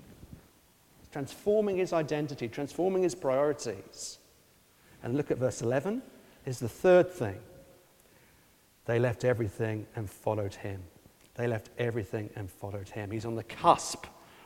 Transforming 1.12 1.78
his 1.78 1.94
identity, 1.94 2.48
transforming 2.48 3.02
his 3.02 3.16
priorities. 3.16 4.20
And 5.02 5.18
look 5.18 5.32
at 5.32 5.40
verse 5.40 5.64
11, 5.64 6.04
is 6.46 6.60
the 6.60 6.70
third 6.70 7.12
thing. 7.12 7.40
They 8.86 9.00
left 9.00 9.26
everything 9.26 9.88
and 9.96 10.10
followed 10.10 10.54
him. 10.54 10.82
They 11.36 11.48
left 11.48 11.70
everything 11.78 12.30
and 12.36 12.50
followed 12.50 12.88
him. 12.88 13.12
He's 13.12 13.26
on 13.26 13.36
the 13.36 13.44
cusp 13.44 14.06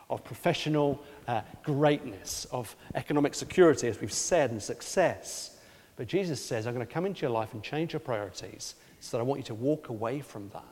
of 0.10 0.24
professional 0.24 1.04
uh, 1.28 1.42
greatness, 1.64 2.46
of 2.52 2.76
economic 2.96 3.36
security, 3.36 3.88
as 3.88 4.02
we've 4.02 4.12
said, 4.12 4.52
and 4.52 4.62
success. 4.62 5.58
But 5.96 6.08
Jesus 6.08 6.44
says, 6.44 6.66
I'm 6.66 6.74
going 6.74 6.86
to 6.86 6.92
come 6.92 7.06
into 7.06 7.22
your 7.22 7.32
life 7.32 7.54
and 7.54 7.62
change 7.62 7.94
your 7.94 8.00
priorities 8.00 8.76
so 9.00 9.18
that 9.18 9.22
I 9.22 9.24
want 9.24 9.40
you 9.40 9.46
to 9.46 9.54
walk 9.54 9.90
away 9.90 10.22
from 10.22 10.50
that 10.50 10.64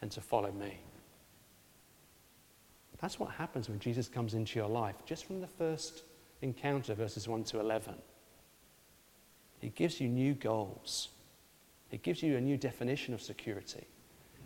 and 0.00 0.10
to 0.12 0.20
follow 0.20 0.52
me. 0.52 0.78
That's 3.00 3.18
what 3.18 3.30
happens 3.30 3.68
when 3.68 3.78
Jesus 3.78 4.08
comes 4.08 4.34
into 4.34 4.58
your 4.58 4.68
life, 4.68 4.96
just 5.06 5.24
from 5.24 5.40
the 5.40 5.46
first 5.46 6.02
encounter, 6.42 6.94
verses 6.94 7.28
1 7.28 7.44
to 7.44 7.60
11. 7.60 7.94
He 9.60 9.70
gives 9.70 10.00
you 10.00 10.08
new 10.08 10.34
goals. 10.34 11.08
It 11.90 12.02
gives 12.02 12.22
you 12.22 12.36
a 12.36 12.40
new 12.40 12.56
definition 12.56 13.14
of 13.14 13.22
security. 13.22 13.86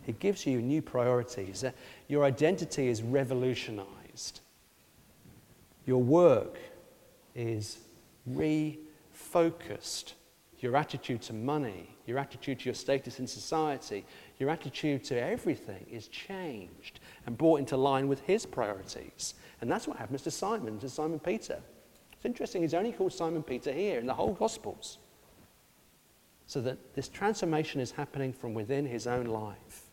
It 0.07 0.19
gives 0.19 0.45
you 0.45 0.61
new 0.61 0.81
priorities. 0.81 1.63
Uh, 1.63 1.71
your 2.07 2.23
identity 2.23 2.87
is 2.87 3.01
revolutionized. 3.01 4.41
Your 5.85 6.01
work 6.01 6.57
is 7.35 7.79
refocused. 8.29 10.13
Your 10.59 10.77
attitude 10.77 11.21
to 11.23 11.33
money, 11.33 11.93
your 12.05 12.17
attitude 12.17 12.59
to 12.59 12.65
your 12.65 12.73
status 12.73 13.19
in 13.19 13.27
society, 13.27 14.05
your 14.39 14.49
attitude 14.49 15.03
to 15.05 15.21
everything 15.21 15.85
is 15.91 16.07
changed 16.07 17.01
and 17.25 17.37
brought 17.37 17.59
into 17.59 17.75
line 17.75 18.07
with 18.07 18.21
his 18.21 18.45
priorities. 18.45 19.33
And 19.59 19.69
that's 19.69 19.89
what 19.89 19.97
happens 19.97 20.21
to 20.21 20.31
Simon, 20.31 20.79
to 20.79 20.87
Simon 20.87 21.19
Peter. 21.19 21.59
It's 22.13 22.23
interesting, 22.23 22.61
he's 22.61 22.73
only 22.73 22.93
called 22.93 23.11
Simon 23.11 23.43
Peter 23.43 23.73
here 23.73 23.99
in 23.99 24.05
the 24.05 24.13
whole 24.13 24.31
Gospels. 24.31 24.99
So 26.47 26.61
that 26.61 26.93
this 26.93 27.07
transformation 27.07 27.81
is 27.81 27.91
happening 27.91 28.33
from 28.33 28.53
within 28.53 28.85
his 28.85 29.07
own 29.07 29.25
life. 29.25 29.83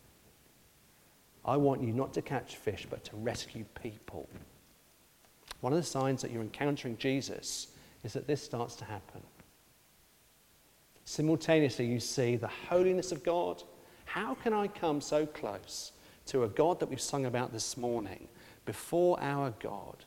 I 1.44 1.56
want 1.56 1.82
you 1.82 1.92
not 1.92 2.12
to 2.14 2.22
catch 2.22 2.56
fish, 2.56 2.86
but 2.90 3.04
to 3.04 3.16
rescue 3.16 3.64
people. 3.80 4.28
One 5.60 5.72
of 5.72 5.78
the 5.78 5.84
signs 5.84 6.22
that 6.22 6.30
you're 6.30 6.42
encountering 6.42 6.96
Jesus 6.98 7.68
is 8.04 8.12
that 8.12 8.26
this 8.26 8.42
starts 8.42 8.76
to 8.76 8.84
happen. 8.84 9.22
Simultaneously, 11.04 11.86
you 11.86 12.00
see 12.00 12.36
the 12.36 12.50
holiness 12.68 13.10
of 13.10 13.22
God. 13.22 13.62
How 14.04 14.34
can 14.34 14.52
I 14.52 14.68
come 14.68 15.00
so 15.00 15.26
close 15.26 15.92
to 16.26 16.44
a 16.44 16.48
God 16.48 16.78
that 16.80 16.88
we've 16.88 17.00
sung 17.00 17.26
about 17.26 17.52
this 17.52 17.76
morning 17.76 18.28
before 18.64 19.20
our 19.20 19.52
God? 19.60 20.04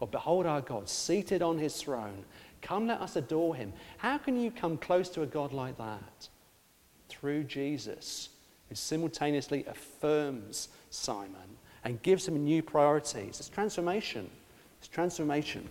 Or 0.00 0.08
behold 0.08 0.46
our 0.46 0.60
God 0.60 0.88
seated 0.88 1.42
on 1.42 1.58
his 1.58 1.80
throne, 1.80 2.24
Come, 2.62 2.86
let 2.86 3.00
us 3.00 3.16
adore 3.16 3.54
him. 3.54 3.72
How 3.98 4.16
can 4.18 4.40
you 4.40 4.50
come 4.50 4.78
close 4.78 5.08
to 5.10 5.22
a 5.22 5.26
God 5.26 5.52
like 5.52 5.76
that? 5.78 6.28
Through 7.08 7.44
Jesus, 7.44 8.30
who 8.68 8.74
simultaneously 8.74 9.64
affirms 9.66 10.68
Simon 10.90 11.58
and 11.84 12.00
gives 12.02 12.26
him 12.26 12.42
new 12.44 12.62
priorities. 12.62 13.40
It's 13.40 13.48
transformation. 13.48 14.30
It's 14.78 14.88
transformation. 14.88 15.68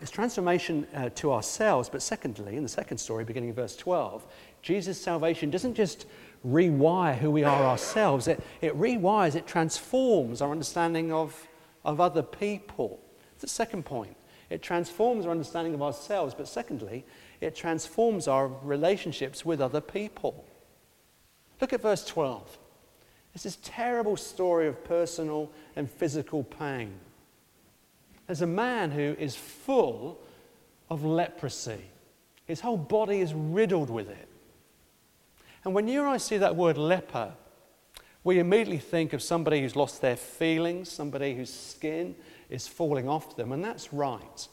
It's 0.00 0.10
transformation 0.10 0.84
uh, 0.94 1.10
to 1.14 1.32
ourselves, 1.32 1.88
but 1.88 2.02
secondly, 2.02 2.56
in 2.56 2.64
the 2.64 2.68
second 2.68 2.98
story, 2.98 3.22
beginning 3.22 3.50
in 3.50 3.54
verse 3.54 3.76
12, 3.76 4.26
Jesus' 4.60 5.00
salvation 5.00 5.48
doesn't 5.48 5.74
just 5.74 6.06
rewire 6.44 7.16
who 7.16 7.30
we 7.30 7.44
are 7.44 7.62
ourselves, 7.62 8.26
it, 8.26 8.42
it 8.60 8.76
rewires, 8.76 9.36
it 9.36 9.46
transforms 9.46 10.42
our 10.42 10.50
understanding 10.50 11.12
of, 11.12 11.46
of 11.84 12.00
other 12.00 12.22
people. 12.22 12.98
It's 13.34 13.42
the 13.42 13.48
second 13.48 13.84
point. 13.84 14.16
It 14.52 14.60
transforms 14.60 15.24
our 15.24 15.30
understanding 15.30 15.72
of 15.72 15.80
ourselves, 15.80 16.34
but 16.34 16.46
secondly, 16.46 17.06
it 17.40 17.56
transforms 17.56 18.28
our 18.28 18.48
relationships 18.48 19.46
with 19.46 19.62
other 19.62 19.80
people. 19.80 20.44
Look 21.58 21.72
at 21.72 21.80
verse 21.80 22.04
12. 22.04 22.58
It's 23.34 23.44
this 23.44 23.56
terrible 23.62 24.14
story 24.18 24.68
of 24.68 24.84
personal 24.84 25.50
and 25.74 25.90
physical 25.90 26.44
pain. 26.44 26.92
There's 28.26 28.42
a 28.42 28.46
man 28.46 28.90
who 28.90 29.16
is 29.18 29.34
full 29.34 30.20
of 30.90 31.02
leprosy. 31.02 31.86
His 32.44 32.60
whole 32.60 32.76
body 32.76 33.20
is 33.20 33.32
riddled 33.32 33.88
with 33.88 34.10
it. 34.10 34.28
And 35.64 35.72
when 35.72 35.88
you 35.88 36.00
and 36.00 36.10
I 36.10 36.18
see 36.18 36.36
that 36.36 36.56
word 36.56 36.76
leper, 36.76 37.32
we 38.22 38.38
immediately 38.38 38.76
think 38.76 39.14
of 39.14 39.22
somebody 39.22 39.62
who's 39.62 39.76
lost 39.76 40.02
their 40.02 40.16
feelings, 40.16 40.90
somebody 40.90 41.34
whose 41.34 41.52
skin 41.52 42.16
is 42.52 42.68
falling 42.68 43.08
off 43.08 43.34
them, 43.34 43.50
and 43.50 43.64
that's 43.64 43.94
right. 43.94 44.46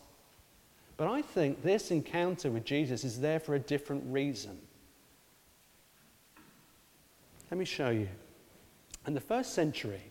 But 0.96 1.10
I 1.10 1.22
think 1.22 1.62
this 1.64 1.92
encounter 1.92 2.50
with 2.50 2.64
Jesus 2.64 3.04
is 3.04 3.20
there 3.20 3.40
for 3.42 3.56
a 3.56 3.60
different 3.60 4.04
reason. 4.08 4.58
Let 7.52 7.58
me 7.58 7.66
show 7.66 7.90
you. 7.90 8.08
In 9.06 9.14
the 9.14 9.20
first 9.20 9.54
century, 9.54 10.02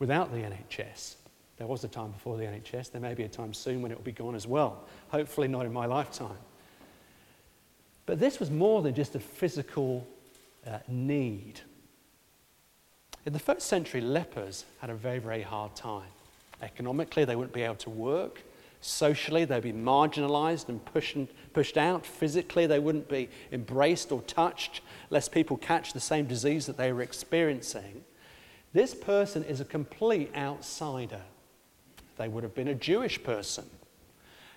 without 0.00 0.32
the 0.32 0.38
NHS, 0.38 1.14
there 1.56 1.68
was 1.68 1.84
a 1.84 1.88
time 1.88 2.10
before 2.10 2.36
the 2.36 2.44
NHS, 2.44 2.90
there 2.90 3.00
may 3.00 3.14
be 3.14 3.22
a 3.22 3.28
time 3.28 3.54
soon 3.54 3.80
when 3.80 3.92
it 3.92 3.96
will 3.96 4.04
be 4.04 4.12
gone 4.12 4.34
as 4.34 4.46
well. 4.46 4.84
Hopefully, 5.08 5.46
not 5.46 5.66
in 5.66 5.72
my 5.72 5.86
lifetime. 5.86 6.36
But 8.06 8.18
this 8.18 8.40
was 8.40 8.50
more 8.50 8.82
than 8.82 8.94
just 8.94 9.14
a 9.14 9.20
physical 9.20 10.04
uh, 10.66 10.78
need. 10.88 11.60
In 13.24 13.32
the 13.32 13.38
first 13.38 13.68
century, 13.68 14.00
lepers 14.00 14.64
had 14.80 14.90
a 14.90 14.94
very, 14.94 15.20
very 15.20 15.42
hard 15.42 15.76
time. 15.76 16.08
Economically, 16.64 17.26
they 17.26 17.36
wouldn't 17.36 17.52
be 17.52 17.62
able 17.62 17.74
to 17.76 17.90
work. 17.90 18.42
Socially, 18.80 19.44
they'd 19.44 19.62
be 19.62 19.72
marginalized 19.72 20.68
and 20.68 20.82
pushed, 20.84 21.16
pushed 21.52 21.76
out. 21.76 22.06
Physically, 22.06 22.66
they 22.66 22.78
wouldn't 22.78 23.08
be 23.08 23.28
embraced 23.52 24.10
or 24.10 24.22
touched, 24.22 24.80
lest 25.10 25.30
people 25.30 25.58
catch 25.58 25.92
the 25.92 26.00
same 26.00 26.26
disease 26.26 26.64
that 26.66 26.78
they 26.78 26.90
were 26.92 27.02
experiencing. 27.02 28.02
This 28.72 28.94
person 28.94 29.44
is 29.44 29.60
a 29.60 29.64
complete 29.64 30.30
outsider. 30.34 31.20
They 32.16 32.28
would 32.28 32.42
have 32.42 32.54
been 32.54 32.68
a 32.68 32.74
Jewish 32.74 33.22
person. 33.22 33.64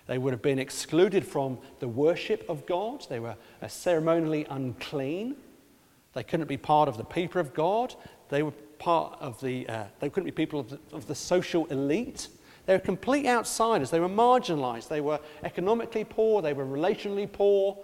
They 0.06 0.16
would 0.16 0.32
have 0.32 0.42
been 0.42 0.58
excluded 0.58 1.26
from 1.26 1.58
the 1.80 1.88
worship 1.88 2.48
of 2.48 2.64
God. 2.64 3.06
They 3.10 3.20
were 3.20 3.36
uh, 3.60 3.68
ceremonially 3.68 4.46
unclean. 4.48 5.36
They 6.14 6.22
couldn't 6.22 6.48
be 6.48 6.56
part 6.56 6.88
of 6.88 6.96
the 6.96 7.04
people 7.04 7.40
of 7.40 7.52
God. 7.52 7.94
They 8.30 8.42
were 8.42 8.54
part 8.78 9.16
of 9.20 9.40
the, 9.40 9.68
uh, 9.68 9.84
they 10.00 10.10
couldn't 10.10 10.26
be 10.26 10.32
people 10.32 10.60
of 10.60 10.70
the, 10.70 10.78
of 10.92 11.06
the 11.06 11.14
social 11.14 11.66
elite. 11.66 12.28
They 12.66 12.74
were 12.74 12.80
complete 12.80 13.26
outsiders. 13.26 13.90
They 13.90 14.00
were 14.00 14.08
marginalized. 14.08 14.88
They 14.88 15.00
were 15.00 15.20
economically 15.42 16.04
poor. 16.04 16.42
They 16.42 16.52
were 16.52 16.66
relationally 16.66 17.30
poor. 17.30 17.78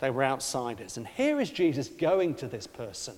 They 0.00 0.10
were 0.10 0.24
outsiders. 0.24 0.96
And 0.96 1.06
here 1.06 1.40
is 1.40 1.50
Jesus 1.50 1.88
going 1.88 2.34
to 2.36 2.48
this 2.48 2.66
person. 2.66 3.14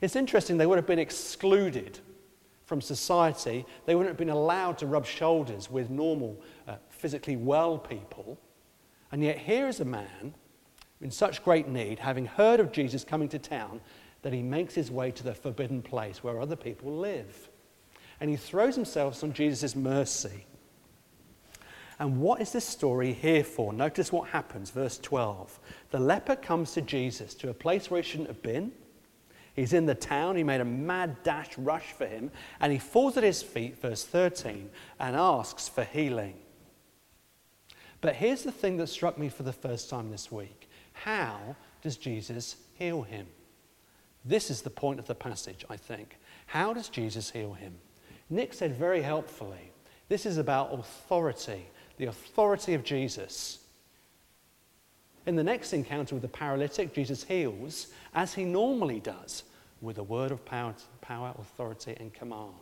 It's 0.00 0.16
interesting, 0.16 0.58
they 0.58 0.66
would 0.66 0.78
have 0.78 0.86
been 0.86 0.98
excluded 0.98 1.98
from 2.64 2.80
society. 2.80 3.64
They 3.86 3.94
wouldn't 3.94 4.10
have 4.10 4.18
been 4.18 4.28
allowed 4.28 4.78
to 4.78 4.86
rub 4.86 5.06
shoulders 5.06 5.70
with 5.70 5.90
normal, 5.90 6.40
uh, 6.68 6.76
physically 6.90 7.36
well 7.36 7.78
people. 7.78 8.38
And 9.10 9.24
yet, 9.24 9.38
here 9.38 9.66
is 9.66 9.80
a 9.80 9.84
man 9.84 10.34
in 11.00 11.10
such 11.10 11.42
great 11.42 11.68
need, 11.68 11.98
having 11.98 12.26
heard 12.26 12.60
of 12.60 12.72
Jesus 12.72 13.04
coming 13.04 13.28
to 13.30 13.38
town, 13.38 13.80
that 14.22 14.32
he 14.32 14.42
makes 14.42 14.74
his 14.74 14.90
way 14.90 15.10
to 15.12 15.22
the 15.22 15.34
forbidden 15.34 15.82
place 15.82 16.22
where 16.22 16.40
other 16.40 16.56
people 16.56 16.92
live. 16.96 17.48
And 18.20 18.30
he 18.30 18.36
throws 18.36 18.74
himself 18.74 19.22
on 19.22 19.32
Jesus' 19.32 19.76
mercy. 19.76 20.44
And 22.00 22.20
what 22.20 22.40
is 22.40 22.52
this 22.52 22.64
story 22.64 23.12
here 23.12 23.44
for? 23.44 23.72
Notice 23.72 24.12
what 24.12 24.30
happens, 24.30 24.70
verse 24.70 24.98
12. 24.98 25.58
The 25.90 25.98
leper 25.98 26.36
comes 26.36 26.72
to 26.72 26.80
Jesus 26.80 27.34
to 27.34 27.50
a 27.50 27.54
place 27.54 27.90
where 27.90 28.00
he 28.00 28.08
shouldn't 28.08 28.28
have 28.28 28.42
been. 28.42 28.72
He's 29.54 29.72
in 29.72 29.86
the 29.86 29.94
town. 29.94 30.36
He 30.36 30.44
made 30.44 30.60
a 30.60 30.64
mad 30.64 31.16
dash 31.24 31.58
rush 31.58 31.92
for 31.92 32.06
him. 32.06 32.30
And 32.60 32.72
he 32.72 32.78
falls 32.78 33.16
at 33.16 33.24
his 33.24 33.42
feet, 33.42 33.80
verse 33.80 34.04
13, 34.04 34.70
and 35.00 35.16
asks 35.16 35.68
for 35.68 35.82
healing. 35.82 36.34
But 38.00 38.14
here's 38.14 38.44
the 38.44 38.52
thing 38.52 38.76
that 38.76 38.86
struck 38.86 39.18
me 39.18 39.28
for 39.28 39.42
the 39.42 39.52
first 39.52 39.90
time 39.90 40.10
this 40.10 40.30
week 40.30 40.68
how 40.92 41.56
does 41.82 41.96
Jesus 41.96 42.56
heal 42.74 43.02
him? 43.02 43.26
This 44.28 44.50
is 44.50 44.60
the 44.60 44.70
point 44.70 45.00
of 45.00 45.06
the 45.06 45.14
passage, 45.14 45.64
I 45.70 45.78
think. 45.78 46.18
How 46.46 46.74
does 46.74 46.90
Jesus 46.90 47.30
heal 47.30 47.54
him? 47.54 47.74
Nick 48.28 48.52
said 48.52 48.76
very 48.76 49.00
helpfully 49.00 49.72
this 50.08 50.26
is 50.26 50.36
about 50.36 50.72
authority, 50.72 51.66
the 51.96 52.06
authority 52.06 52.74
of 52.74 52.84
Jesus. 52.84 53.58
In 55.26 55.34
the 55.34 55.42
next 55.42 55.72
encounter 55.72 56.14
with 56.14 56.22
the 56.22 56.28
paralytic, 56.28 56.94
Jesus 56.94 57.24
heals 57.24 57.88
as 58.14 58.34
he 58.34 58.44
normally 58.44 59.00
does 59.00 59.44
with 59.80 59.96
a 59.96 60.02
word 60.02 60.30
of 60.30 60.44
power, 60.44 60.74
power, 61.00 61.34
authority, 61.38 61.96
and 61.98 62.12
command. 62.12 62.52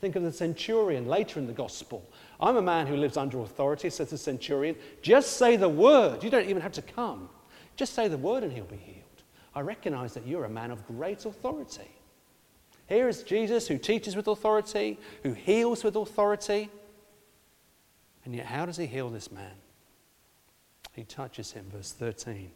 Think 0.00 0.16
of 0.16 0.24
the 0.24 0.32
centurion 0.32 1.06
later 1.06 1.38
in 1.38 1.46
the 1.46 1.52
gospel. 1.52 2.08
I'm 2.40 2.56
a 2.56 2.62
man 2.62 2.88
who 2.88 2.96
lives 2.96 3.16
under 3.16 3.40
authority, 3.40 3.90
says 3.90 4.10
the 4.10 4.18
centurion. 4.18 4.74
Just 5.02 5.36
say 5.36 5.56
the 5.56 5.68
word. 5.68 6.22
You 6.22 6.30
don't 6.30 6.48
even 6.48 6.62
have 6.62 6.72
to 6.72 6.82
come. 6.82 7.28
Just 7.76 7.94
say 7.94 8.08
the 8.08 8.18
word 8.18 8.42
and 8.42 8.52
he'll 8.52 8.64
be 8.64 8.76
healed. 8.76 9.03
I 9.54 9.60
recognize 9.60 10.14
that 10.14 10.26
you're 10.26 10.44
a 10.44 10.50
man 10.50 10.70
of 10.70 10.86
great 10.86 11.24
authority. 11.24 11.90
Here 12.88 13.08
is 13.08 13.22
Jesus 13.22 13.68
who 13.68 13.78
teaches 13.78 14.16
with 14.16 14.26
authority, 14.26 14.98
who 15.22 15.32
heals 15.32 15.84
with 15.84 15.96
authority. 15.96 16.68
And 18.24 18.34
yet, 18.34 18.46
how 18.46 18.66
does 18.66 18.76
he 18.76 18.86
heal 18.86 19.10
this 19.10 19.30
man? 19.30 19.52
He 20.92 21.04
touches 21.04 21.52
him, 21.52 21.66
verse 21.72 21.92
13. 21.92 22.50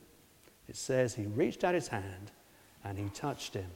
It 0.69 0.77
says, 0.77 1.15
He 1.15 1.27
reached 1.27 1.65
out 1.65 1.75
his 1.75 1.89
hand 1.89 2.31
and 2.85 2.99
he 2.99 3.09
touched 3.11 3.55
him. 3.55 3.71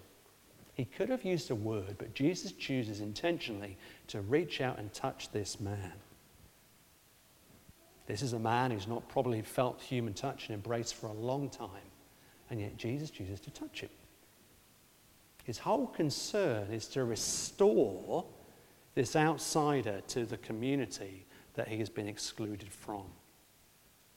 He 0.75 0.85
could 0.85 1.09
have 1.11 1.25
used 1.25 1.51
a 1.51 1.55
word, 1.55 1.97
but 1.99 2.15
Jesus 2.15 2.53
chooses 2.53 3.01
intentionally 3.01 3.77
to 4.09 4.21
reach 4.23 4.61
out 4.61 4.79
and 4.79 4.93
touch 4.93 5.31
this 5.31 5.61
man. 5.61 5.93
This 8.07 8.23
is 8.23 8.33
a 8.33 8.39
man 8.39 8.71
who's 8.71 8.89
not 8.89 9.09
probably 9.09 9.43
felt 9.43 9.81
human 9.81 10.15
touch 10.15 10.49
and 10.49 10.55
embrace 10.55 10.91
for 10.91 11.07
a 11.07 11.13
long 11.13 11.51
time, 11.51 11.69
and 12.53 12.61
yet 12.61 12.77
Jesus 12.77 13.11
chooses 13.11 13.41
to 13.41 13.51
touch 13.51 13.81
him. 13.81 13.89
His 15.43 15.59
whole 15.59 15.87
concern 15.87 16.71
is 16.71 16.87
to 16.89 17.03
restore 17.03 18.27
this 18.95 19.17
outsider 19.17 20.03
to 20.09 20.27
the 20.27 20.37
community 20.37 21.25
that 21.55 21.67
he 21.67 21.79
has 21.79 21.89
been 21.89 22.07
excluded 22.07 22.71
from. 22.71 23.05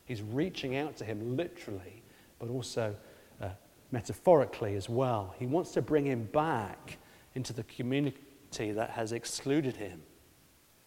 He's 0.03 0.21
reaching 0.21 0.75
out 0.75 0.97
to 0.97 1.05
him 1.05 1.37
literally, 1.37 2.03
but 2.37 2.49
also 2.49 2.93
uh, 3.41 3.51
metaphorically 3.91 4.75
as 4.75 4.89
well. 4.89 5.33
He 5.39 5.45
wants 5.45 5.71
to 5.71 5.81
bring 5.81 6.05
him 6.05 6.25
back 6.33 6.97
into 7.35 7.53
the 7.53 7.63
community 7.63 8.73
that 8.73 8.89
has 8.89 9.13
excluded 9.13 9.77
him, 9.77 10.01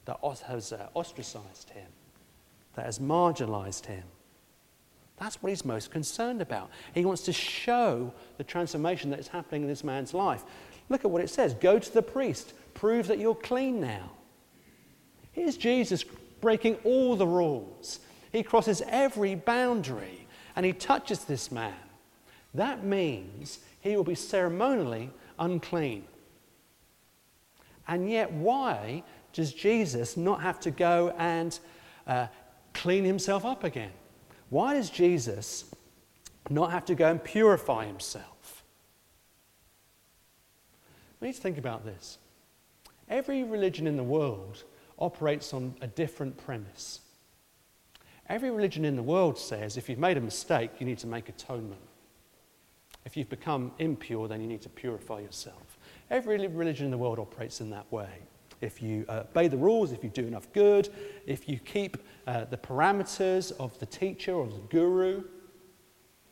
that 0.04 0.18
has 0.46 0.74
uh, 0.74 0.88
ostracized 0.92 1.70
him, 1.70 1.88
that 2.74 2.84
has 2.84 2.98
marginalized 2.98 3.86
him. 3.86 4.04
That's 5.18 5.42
what 5.42 5.50
he's 5.50 5.64
most 5.64 5.90
concerned 5.90 6.40
about. 6.40 6.70
He 6.94 7.04
wants 7.04 7.22
to 7.22 7.32
show 7.32 8.12
the 8.36 8.44
transformation 8.44 9.10
that 9.10 9.18
is 9.18 9.28
happening 9.28 9.62
in 9.62 9.68
this 9.68 9.82
man's 9.82 10.14
life. 10.14 10.44
Look 10.88 11.04
at 11.04 11.10
what 11.10 11.22
it 11.22 11.30
says 11.30 11.54
Go 11.54 11.78
to 11.78 11.92
the 11.92 12.02
priest, 12.02 12.52
prove 12.74 13.06
that 13.08 13.18
you're 13.18 13.34
clean 13.34 13.80
now. 13.80 14.10
Here's 15.32 15.56
Jesus 15.56 16.04
breaking 16.40 16.76
all 16.84 17.16
the 17.16 17.26
rules. 17.26 18.00
He 18.32 18.42
crosses 18.42 18.82
every 18.86 19.34
boundary 19.34 20.26
and 20.54 20.64
he 20.64 20.72
touches 20.72 21.24
this 21.24 21.50
man. 21.50 21.74
That 22.54 22.84
means 22.84 23.60
he 23.80 23.96
will 23.96 24.04
be 24.04 24.14
ceremonially 24.14 25.10
unclean. 25.38 26.04
And 27.86 28.10
yet, 28.10 28.32
why 28.32 29.02
does 29.32 29.52
Jesus 29.52 30.16
not 30.16 30.42
have 30.42 30.60
to 30.60 30.70
go 30.70 31.14
and 31.16 31.58
uh, 32.06 32.26
clean 32.74 33.04
himself 33.04 33.44
up 33.44 33.64
again? 33.64 33.92
Why 34.50 34.74
does 34.74 34.90
Jesus 34.90 35.66
not 36.48 36.70
have 36.70 36.84
to 36.86 36.94
go 36.94 37.10
and 37.10 37.22
purify 37.22 37.86
himself? 37.86 38.64
We 41.20 41.28
need 41.28 41.34
to 41.34 41.40
think 41.40 41.58
about 41.58 41.84
this. 41.84 42.18
Every 43.08 43.42
religion 43.42 43.86
in 43.86 43.96
the 43.96 44.02
world 44.02 44.64
operates 44.98 45.52
on 45.52 45.74
a 45.80 45.86
different 45.86 46.36
premise. 46.36 47.00
Every 48.28 48.50
religion 48.50 48.84
in 48.84 48.96
the 48.96 49.02
world 49.02 49.38
says 49.38 49.76
if 49.76 49.88
you've 49.88 49.98
made 49.98 50.16
a 50.16 50.20
mistake, 50.20 50.72
you 50.78 50.86
need 50.86 50.98
to 50.98 51.06
make 51.06 51.28
atonement. 51.28 51.80
If 53.04 53.16
you've 53.16 53.30
become 53.30 53.72
impure, 53.78 54.28
then 54.28 54.40
you 54.40 54.46
need 54.46 54.60
to 54.62 54.68
purify 54.68 55.20
yourself. 55.20 55.78
Every 56.10 56.46
religion 56.46 56.84
in 56.84 56.90
the 56.90 56.98
world 56.98 57.18
operates 57.18 57.60
in 57.60 57.70
that 57.70 57.90
way. 57.90 58.08
If 58.60 58.82
you 58.82 59.06
uh, 59.08 59.24
obey 59.30 59.48
the 59.48 59.56
rules, 59.56 59.92
if 59.92 60.02
you 60.02 60.10
do 60.10 60.26
enough 60.26 60.52
good, 60.52 60.88
if 61.26 61.48
you 61.48 61.58
keep 61.58 61.96
uh, 62.28 62.44
the 62.44 62.58
parameters 62.58 63.52
of 63.58 63.78
the 63.78 63.86
teacher 63.86 64.34
or 64.34 64.46
the 64.46 64.60
guru, 64.68 65.24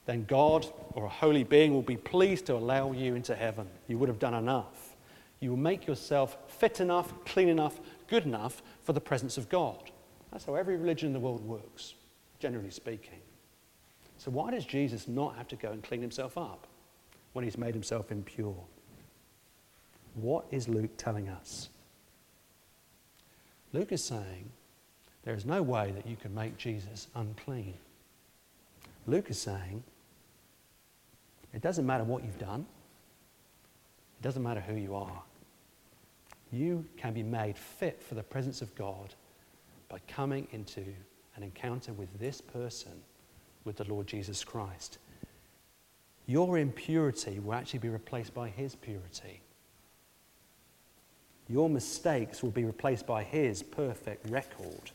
then 0.04 0.26
God 0.26 0.66
or 0.92 1.06
a 1.06 1.08
holy 1.08 1.42
being 1.42 1.72
will 1.72 1.80
be 1.80 1.96
pleased 1.96 2.44
to 2.46 2.54
allow 2.54 2.92
you 2.92 3.14
into 3.14 3.34
heaven. 3.34 3.66
You 3.88 3.96
would 3.96 4.10
have 4.10 4.18
done 4.18 4.34
enough. 4.34 4.94
You 5.40 5.50
will 5.50 5.56
make 5.56 5.86
yourself 5.86 6.36
fit 6.48 6.80
enough, 6.80 7.14
clean 7.24 7.48
enough, 7.48 7.80
good 8.08 8.24
enough 8.24 8.62
for 8.82 8.92
the 8.92 9.00
presence 9.00 9.38
of 9.38 9.48
God. 9.48 9.90
That's 10.30 10.44
how 10.44 10.54
every 10.54 10.76
religion 10.76 11.06
in 11.06 11.12
the 11.14 11.20
world 11.20 11.40
works, 11.40 11.94
generally 12.40 12.70
speaking. 12.70 13.20
So, 14.18 14.30
why 14.30 14.50
does 14.50 14.66
Jesus 14.66 15.08
not 15.08 15.36
have 15.36 15.48
to 15.48 15.56
go 15.56 15.72
and 15.72 15.82
clean 15.82 16.02
himself 16.02 16.36
up 16.36 16.66
when 17.32 17.42
he's 17.42 17.56
made 17.56 17.72
himself 17.72 18.12
impure? 18.12 18.62
What 20.12 20.44
is 20.50 20.68
Luke 20.68 20.98
telling 20.98 21.30
us? 21.30 21.70
Luke 23.72 23.92
is 23.92 24.04
saying 24.04 24.50
there 25.26 25.34
is 25.34 25.44
no 25.44 25.60
way 25.60 25.90
that 25.90 26.06
you 26.06 26.14
can 26.14 26.32
make 26.32 26.56
Jesus 26.56 27.08
unclean. 27.16 27.74
Luke 29.08 29.28
is 29.28 29.38
saying 29.38 29.82
it 31.52 31.60
doesn't 31.60 31.84
matter 31.84 32.04
what 32.04 32.24
you've 32.24 32.38
done, 32.38 32.64
it 34.20 34.22
doesn't 34.22 34.42
matter 34.42 34.60
who 34.60 34.76
you 34.76 34.94
are. 34.94 35.22
You 36.52 36.84
can 36.96 37.12
be 37.12 37.24
made 37.24 37.58
fit 37.58 38.00
for 38.00 38.14
the 38.14 38.22
presence 38.22 38.62
of 38.62 38.72
God 38.76 39.14
by 39.88 39.98
coming 40.06 40.46
into 40.52 40.84
an 41.34 41.42
encounter 41.42 41.92
with 41.92 42.08
this 42.20 42.40
person, 42.40 42.92
with 43.64 43.76
the 43.76 43.84
Lord 43.84 44.06
Jesus 44.06 44.44
Christ. 44.44 44.98
Your 46.26 46.56
impurity 46.56 47.40
will 47.40 47.54
actually 47.54 47.80
be 47.80 47.88
replaced 47.88 48.32
by 48.32 48.48
his 48.48 48.76
purity. 48.76 49.40
Your 51.48 51.68
mistakes 51.68 52.42
will 52.42 52.50
be 52.50 52.64
replaced 52.64 53.06
by 53.06 53.22
His 53.22 53.62
perfect 53.62 54.28
record. 54.28 54.90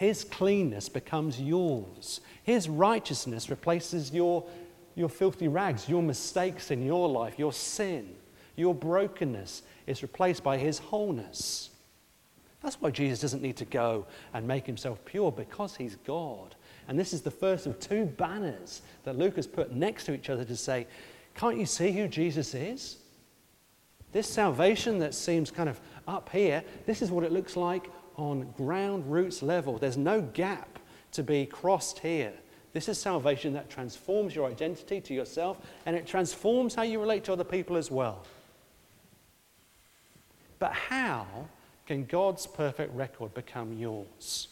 His 0.00 0.24
cleanness 0.24 0.88
becomes 0.88 1.38
yours. 1.38 2.22
His 2.42 2.70
righteousness 2.70 3.50
replaces 3.50 4.10
your, 4.10 4.46
your 4.94 5.10
filthy 5.10 5.46
rags, 5.46 5.90
your 5.90 6.02
mistakes 6.02 6.70
in 6.70 6.82
your 6.86 7.06
life, 7.06 7.38
your 7.38 7.52
sin, 7.52 8.08
your 8.56 8.74
brokenness 8.74 9.60
is 9.86 10.00
replaced 10.00 10.42
by 10.42 10.56
His 10.56 10.78
wholeness. 10.78 11.68
That's 12.62 12.80
why 12.80 12.92
Jesus 12.92 13.20
doesn't 13.20 13.42
need 13.42 13.58
to 13.58 13.66
go 13.66 14.06
and 14.32 14.48
make 14.48 14.64
himself 14.64 15.04
pure 15.04 15.30
because 15.30 15.76
he's 15.76 15.96
God. 15.96 16.54
And 16.88 16.98
this 16.98 17.12
is 17.12 17.20
the 17.20 17.30
first 17.30 17.66
of 17.66 17.78
two 17.78 18.06
banners 18.06 18.80
that 19.04 19.18
Luke 19.18 19.36
has 19.36 19.46
put 19.46 19.72
next 19.72 20.04
to 20.04 20.14
each 20.14 20.30
other 20.30 20.46
to 20.46 20.56
say, 20.56 20.86
Can't 21.34 21.58
you 21.58 21.66
see 21.66 21.92
who 21.92 22.08
Jesus 22.08 22.54
is? 22.54 22.96
This 24.12 24.26
salvation 24.26 24.98
that 25.00 25.14
seems 25.14 25.50
kind 25.50 25.68
of 25.68 25.78
up 26.08 26.30
here, 26.30 26.64
this 26.86 27.02
is 27.02 27.10
what 27.10 27.22
it 27.22 27.32
looks 27.32 27.54
like 27.54 27.90
on 28.20 28.52
ground 28.56 29.10
roots 29.10 29.42
level. 29.42 29.78
There's 29.78 29.96
no 29.96 30.20
gap 30.20 30.78
to 31.12 31.22
be 31.22 31.46
crossed 31.46 32.00
here. 32.00 32.32
This 32.72 32.88
is 32.88 32.98
salvation 32.98 33.52
that 33.54 33.68
transforms 33.68 34.34
your 34.34 34.48
identity 34.48 35.00
to 35.00 35.14
yourself 35.14 35.58
and 35.86 35.96
it 35.96 36.06
transforms 36.06 36.74
how 36.74 36.82
you 36.82 37.00
relate 37.00 37.24
to 37.24 37.32
other 37.32 37.44
people 37.44 37.76
as 37.76 37.90
well. 37.90 38.24
But 40.58 40.72
how 40.72 41.26
can 41.86 42.04
God's 42.04 42.46
perfect 42.46 42.94
record 42.94 43.34
become 43.34 43.72
yours? 43.72 44.48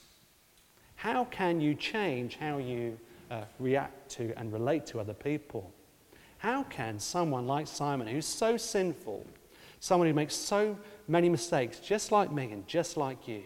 How 0.96 1.26
can 1.26 1.60
you 1.60 1.74
change 1.74 2.36
how 2.36 2.58
you 2.58 2.98
uh, 3.30 3.42
react 3.60 4.10
to 4.12 4.32
and 4.36 4.52
relate 4.52 4.86
to 4.86 4.98
other 4.98 5.14
people? 5.14 5.70
How 6.38 6.64
can 6.64 6.98
someone 6.98 7.46
like 7.46 7.68
Simon, 7.68 8.08
who's 8.08 8.26
so 8.26 8.56
sinful, 8.56 9.24
someone 9.78 10.08
who 10.08 10.14
makes 10.14 10.34
so 10.34 10.76
many 11.06 11.28
mistakes, 11.28 11.78
just 11.78 12.10
like 12.10 12.32
me 12.32 12.50
and 12.50 12.66
just 12.66 12.96
like 12.96 13.28
you, 13.28 13.42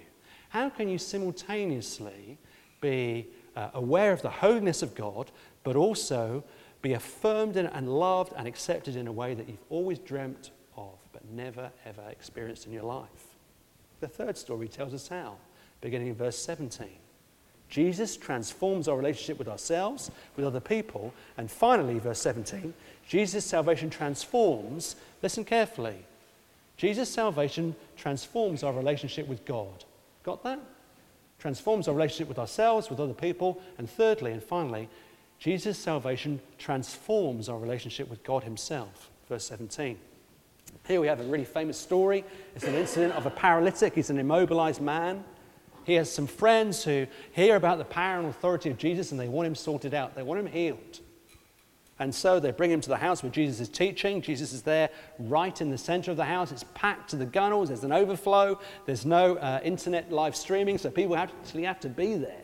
how 0.52 0.68
can 0.68 0.86
you 0.86 0.98
simultaneously 0.98 2.36
be 2.82 3.26
uh, 3.56 3.70
aware 3.72 4.12
of 4.12 4.20
the 4.20 4.28
holiness 4.28 4.82
of 4.82 4.94
God, 4.94 5.30
but 5.64 5.76
also 5.76 6.44
be 6.82 6.92
affirmed 6.92 7.56
and 7.56 7.88
loved 7.88 8.34
and 8.36 8.46
accepted 8.46 8.94
in 8.94 9.06
a 9.06 9.12
way 9.12 9.32
that 9.32 9.48
you've 9.48 9.64
always 9.70 9.98
dreamt 9.98 10.50
of, 10.76 10.92
but 11.14 11.24
never 11.30 11.70
ever 11.86 12.02
experienced 12.10 12.66
in 12.66 12.72
your 12.72 12.82
life? 12.82 13.08
The 14.00 14.08
third 14.08 14.36
story 14.36 14.68
tells 14.68 14.92
us 14.92 15.08
how, 15.08 15.36
beginning 15.80 16.08
in 16.08 16.14
verse 16.14 16.38
17. 16.38 16.86
Jesus 17.70 18.18
transforms 18.18 18.88
our 18.88 18.96
relationship 18.98 19.38
with 19.38 19.48
ourselves, 19.48 20.10
with 20.36 20.44
other 20.44 20.60
people, 20.60 21.14
and 21.38 21.50
finally, 21.50 21.98
verse 21.98 22.20
17, 22.20 22.74
Jesus' 23.08 23.46
salvation 23.46 23.88
transforms, 23.88 24.96
listen 25.22 25.46
carefully, 25.46 26.04
Jesus' 26.76 27.08
salvation 27.08 27.74
transforms 27.96 28.62
our 28.62 28.74
relationship 28.74 29.26
with 29.26 29.46
God. 29.46 29.86
Got 30.22 30.42
that? 30.44 30.61
Transforms 31.38 31.88
our 31.88 31.94
relationship 31.94 32.28
with 32.28 32.38
ourselves, 32.38 32.88
with 32.88 33.00
other 33.00 33.14
people, 33.14 33.61
and 33.78 33.90
thirdly 33.90 34.32
and 34.32 34.42
finally, 34.42 34.88
Jesus' 35.38 35.76
salvation 35.76 36.40
transforms 36.56 37.48
our 37.48 37.58
relationship 37.58 38.08
with 38.08 38.22
God 38.22 38.44
Himself. 38.44 39.11
Verse 39.28 39.44
17. 39.46 39.98
Here 40.87 41.00
we 41.00 41.08
have 41.08 41.20
a 41.20 41.24
really 41.24 41.44
famous 41.44 41.76
story. 41.78 42.24
It's 42.54 42.64
an 42.64 42.74
incident 42.74 43.14
of 43.14 43.26
a 43.26 43.30
paralytic, 43.30 43.94
he's 43.94 44.11
an 44.11 44.18
immobilized 44.18 44.80
man. 44.80 45.24
He 45.85 45.94
has 45.94 46.12
some 46.12 46.28
friends 46.28 46.85
who 46.85 47.06
hear 47.32 47.56
about 47.56 47.78
the 47.78 47.85
power 47.85 48.20
and 48.20 48.28
authority 48.28 48.70
of 48.70 48.78
Jesus 48.78 49.11
and 49.11 49.20
they 49.20 49.28
want 49.28 49.48
him 49.48 49.54
sorted 49.56 49.94
out. 49.94 50.14
They 50.14 50.22
want 50.22 50.38
him 50.38 50.46
healed. 50.46 51.00
And 51.98 52.14
so 52.14 52.40
they 52.40 52.50
bring 52.50 52.70
him 52.70 52.81
to 52.81 52.88
the 52.88 52.96
house 52.96 53.22
where 53.22 53.31
Jesus 53.31 53.61
is 53.61 53.68
teaching. 53.68 54.22
Jesus 54.22 54.52
is 54.52 54.62
there 54.62 54.90
right 55.18 55.61
in 55.61 55.70
the 55.70 55.78
center 55.78 56.11
of 56.11 56.16
the 56.16 56.24
house. 56.24 56.50
It's 56.50 56.64
packed 56.74 57.11
to 57.11 57.16
the 57.16 57.26
gunnels. 57.26 57.68
There's 57.68 57.85
an 57.85 57.92
overflow. 57.92 58.59
There's 58.87 59.07
no 59.07 59.37
uh, 59.37 59.61
internet 59.62 60.11
live 60.11 60.35
streaming, 60.35 60.78
so 60.78 60.90
people 60.90 61.16
actually 61.16 61.64
have 61.64 61.81
to 61.81 61.88
be 61.88 62.14
there. 62.16 62.42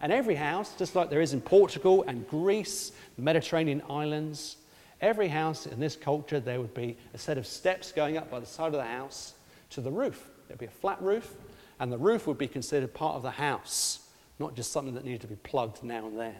And 0.00 0.12
every 0.12 0.34
house, 0.34 0.74
just 0.76 0.94
like 0.94 1.10
there 1.10 1.20
is 1.20 1.32
in 1.32 1.40
Portugal 1.40 2.04
and 2.06 2.28
Greece, 2.28 2.92
the 3.16 3.22
Mediterranean 3.22 3.82
islands, 3.88 4.56
every 5.00 5.28
house 5.28 5.66
in 5.66 5.80
this 5.80 5.96
culture, 5.96 6.40
there 6.40 6.60
would 6.60 6.74
be 6.74 6.96
a 7.14 7.18
set 7.18 7.38
of 7.38 7.46
steps 7.46 7.90
going 7.92 8.16
up 8.16 8.30
by 8.30 8.40
the 8.40 8.46
side 8.46 8.66
of 8.66 8.72
the 8.74 8.84
house 8.84 9.34
to 9.70 9.80
the 9.80 9.90
roof. 9.90 10.28
There'd 10.46 10.58
be 10.58 10.66
a 10.66 10.70
flat 10.70 11.00
roof, 11.00 11.34
and 11.80 11.90
the 11.90 11.98
roof 11.98 12.26
would 12.26 12.38
be 12.38 12.48
considered 12.48 12.92
part 12.92 13.16
of 13.16 13.22
the 13.22 13.30
house, 13.30 14.00
not 14.38 14.54
just 14.54 14.72
something 14.72 14.94
that 14.94 15.04
needed 15.04 15.20
to 15.22 15.28
be 15.28 15.36
plugged 15.36 15.82
now 15.82 16.06
and 16.06 16.18
then. 16.18 16.36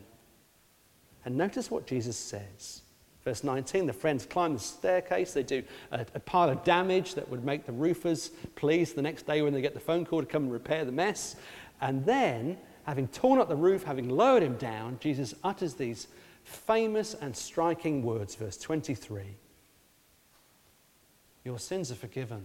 And 1.24 1.36
notice 1.36 1.70
what 1.70 1.86
Jesus 1.86 2.16
says. 2.16 2.82
Verse 3.24 3.44
19 3.44 3.86
the 3.86 3.92
friends 3.92 4.26
climb 4.26 4.54
the 4.54 4.60
staircase. 4.60 5.32
They 5.32 5.42
do 5.42 5.62
a, 5.92 6.00
a, 6.14 6.20
pile 6.20 6.50
of 6.50 6.64
damage 6.64 7.14
that 7.14 7.28
would 7.28 7.44
make 7.44 7.66
the 7.66 7.72
roofers 7.72 8.30
pleased 8.56 8.96
the 8.96 9.02
next 9.02 9.26
day 9.26 9.42
when 9.42 9.52
they 9.52 9.60
get 9.60 9.74
the 9.74 9.80
phone 9.80 10.04
call 10.04 10.20
to 10.20 10.26
come 10.26 10.44
and 10.44 10.52
repair 10.52 10.84
the 10.84 10.92
mess. 10.92 11.36
And 11.80 12.04
then, 12.04 12.58
having 12.84 13.08
torn 13.08 13.38
up 13.38 13.48
the 13.48 13.56
roof, 13.56 13.84
having 13.84 14.08
lowered 14.08 14.42
him 14.42 14.56
down, 14.56 14.98
Jesus 15.00 15.34
utters 15.44 15.74
these 15.74 16.08
famous 16.42 17.14
and 17.14 17.36
striking 17.36 18.02
words. 18.02 18.34
Verse 18.34 18.56
23 18.56 19.36
Your 21.44 21.58
sins 21.58 21.92
are 21.92 21.96
forgiven. 21.96 22.44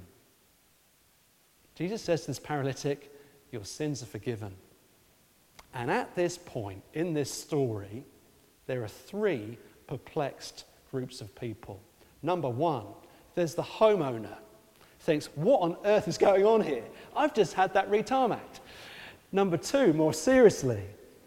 Jesus 1.73 2.01
says 2.01 2.21
to 2.21 2.27
this 2.27 2.39
paralytic, 2.39 3.11
Your 3.51 3.65
sins 3.65 4.03
are 4.03 4.07
forgiven. 4.07 4.55
And 5.73 5.91
at 5.91 6.15
this 6.15 6.37
point 6.37 6.83
in 6.93 7.13
this 7.13 7.31
story, 7.31 8.03
there 8.67 8.83
are 8.83 8.87
three 8.87 9.57
perplexed 9.87 10.65
groups 10.91 11.21
of 11.21 11.33
people. 11.35 11.81
Number 12.21 12.49
one, 12.49 12.85
there's 13.35 13.55
the 13.55 13.63
homeowner. 13.63 14.37
Thinks, 14.99 15.27
what 15.35 15.61
on 15.61 15.77
earth 15.85 16.07
is 16.07 16.17
going 16.17 16.45
on 16.45 16.61
here? 16.61 16.83
I've 17.15 17.33
just 17.33 17.53
had 17.53 17.73
that 17.73 17.89
retarmacked. 17.89 18.59
Number 19.31 19.57
two, 19.57 19.93
more 19.93 20.13
seriously, 20.13 20.83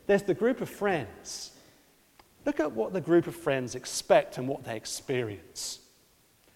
there's 0.07 0.23
the 0.23 0.35
group 0.35 0.61
of 0.61 0.69
friends. 0.69 1.53
Look 2.45 2.61
at 2.61 2.73
what 2.73 2.93
the 2.93 3.01
group 3.01 3.27
of 3.27 3.35
friends 3.35 3.75
expect 3.75 4.39
and 4.39 4.49
what 4.49 4.65
they 4.65 4.77
experience. 4.77 5.81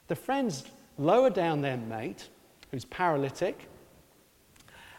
The 0.08 0.16
friends 0.16 0.64
lower 0.98 1.30
down 1.30 1.60
their 1.60 1.76
mate, 1.76 2.28
who's 2.70 2.84
paralytic, 2.84 3.68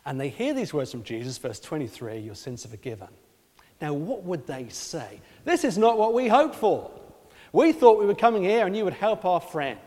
and 0.06 0.20
they 0.20 0.30
hear 0.30 0.54
these 0.54 0.74
words 0.74 0.92
from 0.92 1.04
Jesus, 1.04 1.38
verse 1.38 1.60
23 1.60 2.20
Your 2.20 2.36
sins 2.36 2.66
are 2.66 2.70
forgiven. 2.70 3.10
Now, 3.82 3.94
what 3.94 4.24
would 4.24 4.48
they 4.48 4.70
say? 4.70 5.20
This 5.44 5.64
is 5.64 5.78
not 5.78 5.98
what 5.98 6.14
we 6.14 6.28
hoped 6.28 6.56
for. 6.56 6.92
We 7.52 7.72
thought 7.72 8.00
we 8.00 8.06
were 8.06 8.16
coming 8.16 8.44
here 8.44 8.66
and 8.66 8.76
you 8.76 8.84
would 8.84 8.94
help 8.94 9.26
our 9.26 9.40
friend. 9.40 9.80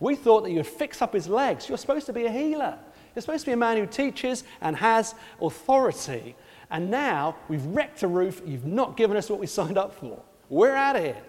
We 0.00 0.14
thought 0.14 0.42
that 0.42 0.50
you 0.50 0.56
would 0.56 0.66
fix 0.66 1.00
up 1.00 1.14
his 1.14 1.28
legs. 1.28 1.68
You're 1.68 1.78
supposed 1.78 2.06
to 2.06 2.12
be 2.12 2.26
a 2.26 2.30
healer. 2.30 2.78
You're 3.14 3.22
supposed 3.22 3.44
to 3.44 3.50
be 3.50 3.52
a 3.52 3.56
man 3.56 3.76
who 3.76 3.86
teaches 3.86 4.44
and 4.60 4.76
has 4.76 5.14
authority. 5.40 6.36
And 6.70 6.90
now 6.90 7.36
we've 7.48 7.64
wrecked 7.66 8.02
a 8.02 8.08
roof. 8.08 8.42
You've 8.44 8.66
not 8.66 8.96
given 8.96 9.16
us 9.16 9.30
what 9.30 9.38
we 9.38 9.46
signed 9.60 9.78
up 9.78 9.94
for. 9.94 10.20
We're 10.48 10.74
out 10.74 10.96
of 10.96 11.04
here. 11.04 11.22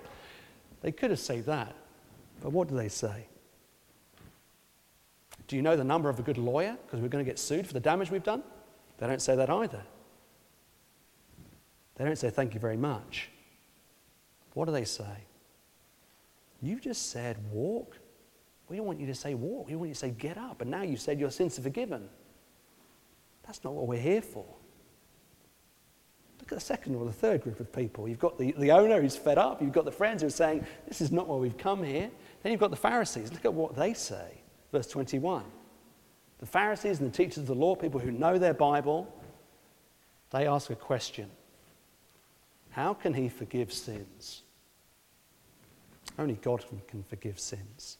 They 0.82 0.92
could 0.92 1.12
have 1.12 1.20
said 1.20 1.46
that. 1.46 1.76
But 2.42 2.52
what 2.52 2.68
do 2.68 2.76
they 2.76 2.90
say? 2.90 3.28
Do 5.48 5.56
you 5.56 5.62
know 5.62 5.76
the 5.76 5.84
number 5.84 6.10
of 6.10 6.20
a 6.20 6.24
good 6.24 6.38
lawyer? 6.38 6.78
Because 6.86 7.00
we're 7.00 7.08
going 7.08 7.24
to 7.24 7.30
get 7.30 7.40
sued 7.40 7.68
for 7.68 7.74
the 7.74 7.80
damage 7.80 8.10
we've 8.10 8.24
done. 8.24 8.44
They 8.98 9.08
don't 9.08 9.22
say 9.22 9.36
that 9.36 9.50
either. 9.50 9.84
They 11.96 12.06
don't 12.06 12.18
say 12.18 12.30
thank 12.30 12.54
you 12.54 12.60
very 12.60 12.78
much. 12.78 13.30
What 14.54 14.66
do 14.66 14.72
they 14.72 14.86
say? 14.86 15.26
You've 16.62 16.82
just 16.82 17.12
said 17.12 17.38
walk. 17.52 17.98
We 18.70 18.78
don't 18.78 18.86
want 18.86 19.00
you 19.00 19.08
to 19.08 19.16
say 19.16 19.34
walk. 19.34 19.68
We 19.68 19.76
want 19.76 19.90
you 19.90 19.94
to 19.94 20.00
say 20.00 20.10
get 20.10 20.38
up. 20.38 20.62
And 20.62 20.72
now 20.72 20.82
you've 20.82 21.02
said 21.02 21.20
your 21.20 21.32
sins 21.32 21.60
are 21.60 21.62
forgiven. 21.62 22.10
That's 23.46 23.64
not 23.64 23.74
what 23.74 23.88
we're 23.88 24.00
here 24.00 24.22
for. 24.22 24.46
Look 26.40 26.52
at 26.52 26.60
the 26.60 26.66
second 26.66 26.96
or 26.96 27.06
the 27.06 27.14
third 27.14 27.42
group 27.42 27.60
of 27.60 27.72
people. 27.72 28.08
You've 28.08 28.20
got 28.20 28.38
the, 28.38 28.54
the 28.58 28.72
owner 28.72 29.02
who's 29.02 29.16
fed 29.16 29.38
up. 29.38 29.62
You've 29.62 29.72
got 29.72 29.86
the 29.86 29.92
friends 29.92 30.22
who 30.22 30.28
are 30.28 30.32
saying, 30.32 30.66
This 30.88 31.02
is 31.02 31.12
not 31.12 31.28
why 31.28 31.38
we've 31.38 31.58
come 31.58 31.84
here. 31.84 32.10
Then 32.44 32.52
you've 32.52 32.62
got 32.62 32.72
the 32.72 32.78
Pharisees. 32.78 33.32
Look 33.32 33.46
at 33.46 33.54
what 33.54 33.76
they 33.76 33.94
say. 33.94 34.42
Verse 34.72 34.88
21. 34.88 35.44
The 36.40 36.46
Pharisees 36.46 37.00
and 37.00 37.12
the 37.12 37.16
teachers 37.16 37.38
of 37.38 37.48
the 37.48 37.56
law, 37.56 37.76
people 37.76 38.00
who 38.00 38.12
know 38.12 38.38
their 38.38 38.54
Bible, 38.54 39.12
they 40.32 40.48
ask 40.48 40.70
a 40.70 40.76
question 40.76 41.30
How 42.76 42.94
can 42.94 43.14
he 43.14 43.30
forgive 43.30 43.72
sins? 43.72 44.42
Only 46.20 46.34
God 46.42 46.66
can 46.90 47.04
forgive 47.04 47.40
sins. 47.40 47.98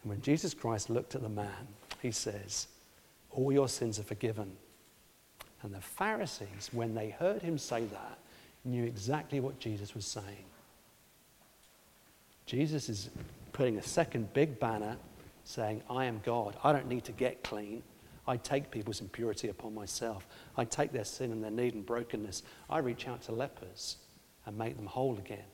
And 0.00 0.10
when 0.10 0.22
Jesus 0.22 0.54
Christ 0.54 0.90
looked 0.90 1.16
at 1.16 1.22
the 1.22 1.28
man, 1.28 1.66
he 2.00 2.12
says, 2.12 2.68
All 3.32 3.50
your 3.50 3.68
sins 3.68 3.98
are 3.98 4.04
forgiven. 4.04 4.52
And 5.64 5.74
the 5.74 5.80
Pharisees, 5.80 6.70
when 6.70 6.94
they 6.94 7.10
heard 7.10 7.42
him 7.42 7.58
say 7.58 7.84
that, 7.86 8.18
knew 8.64 8.84
exactly 8.84 9.40
what 9.40 9.58
Jesus 9.58 9.92
was 9.92 10.06
saying. 10.06 10.44
Jesus 12.46 12.88
is 12.88 13.10
putting 13.52 13.78
a 13.78 13.82
second 13.82 14.32
big 14.34 14.60
banner 14.60 14.96
saying, 15.42 15.82
I 15.90 16.04
am 16.04 16.20
God. 16.24 16.56
I 16.62 16.72
don't 16.72 16.86
need 16.86 17.02
to 17.04 17.12
get 17.12 17.42
clean. 17.42 17.82
I 18.28 18.36
take 18.36 18.70
people's 18.70 19.00
impurity 19.00 19.48
upon 19.48 19.74
myself. 19.74 20.26
I 20.56 20.66
take 20.66 20.92
their 20.92 21.06
sin 21.06 21.32
and 21.32 21.42
their 21.42 21.50
need 21.50 21.74
and 21.74 21.84
brokenness. 21.84 22.42
I 22.68 22.78
reach 22.78 23.08
out 23.08 23.22
to 23.22 23.32
lepers 23.32 23.96
and 24.44 24.56
make 24.56 24.76
them 24.76 24.86
whole 24.86 25.16
again. 25.16 25.46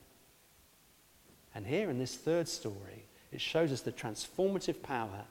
And 1.55 1.65
here 1.65 1.89
in 1.89 1.97
this 1.97 2.15
third 2.15 2.49
story, 2.49 3.05
it 3.31 3.39
shows 3.39 3.71
us 3.71 3.79
the 3.79 3.93
transformative 3.93 4.81
power. 4.83 5.23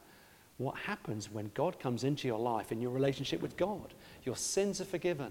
What 0.57 0.76
happens 0.76 1.30
when 1.30 1.50
God 1.52 1.78
comes 1.78 2.02
into 2.02 2.26
your 2.26 2.38
life, 2.38 2.72
in 2.72 2.80
your 2.80 2.92
relationship 2.92 3.42
with 3.42 3.59
God? 3.59 3.92
Your 4.24 4.37
sins 4.37 4.80
are 4.80 4.87
forgiven. 4.87 5.30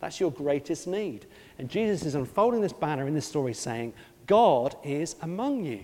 That's 0.00 0.20
your 0.20 0.32
greatest 0.32 0.86
need. 0.86 1.26
And 1.58 1.68
Jesus 1.68 2.06
is 2.06 2.14
unfolding 2.14 2.62
this 2.62 2.72
banner 2.72 3.06
in 3.06 3.14
this 3.14 3.26
story 3.26 3.52
saying, 3.52 3.92
God 4.26 4.76
is 4.82 5.16
among 5.20 5.66
you. 5.66 5.80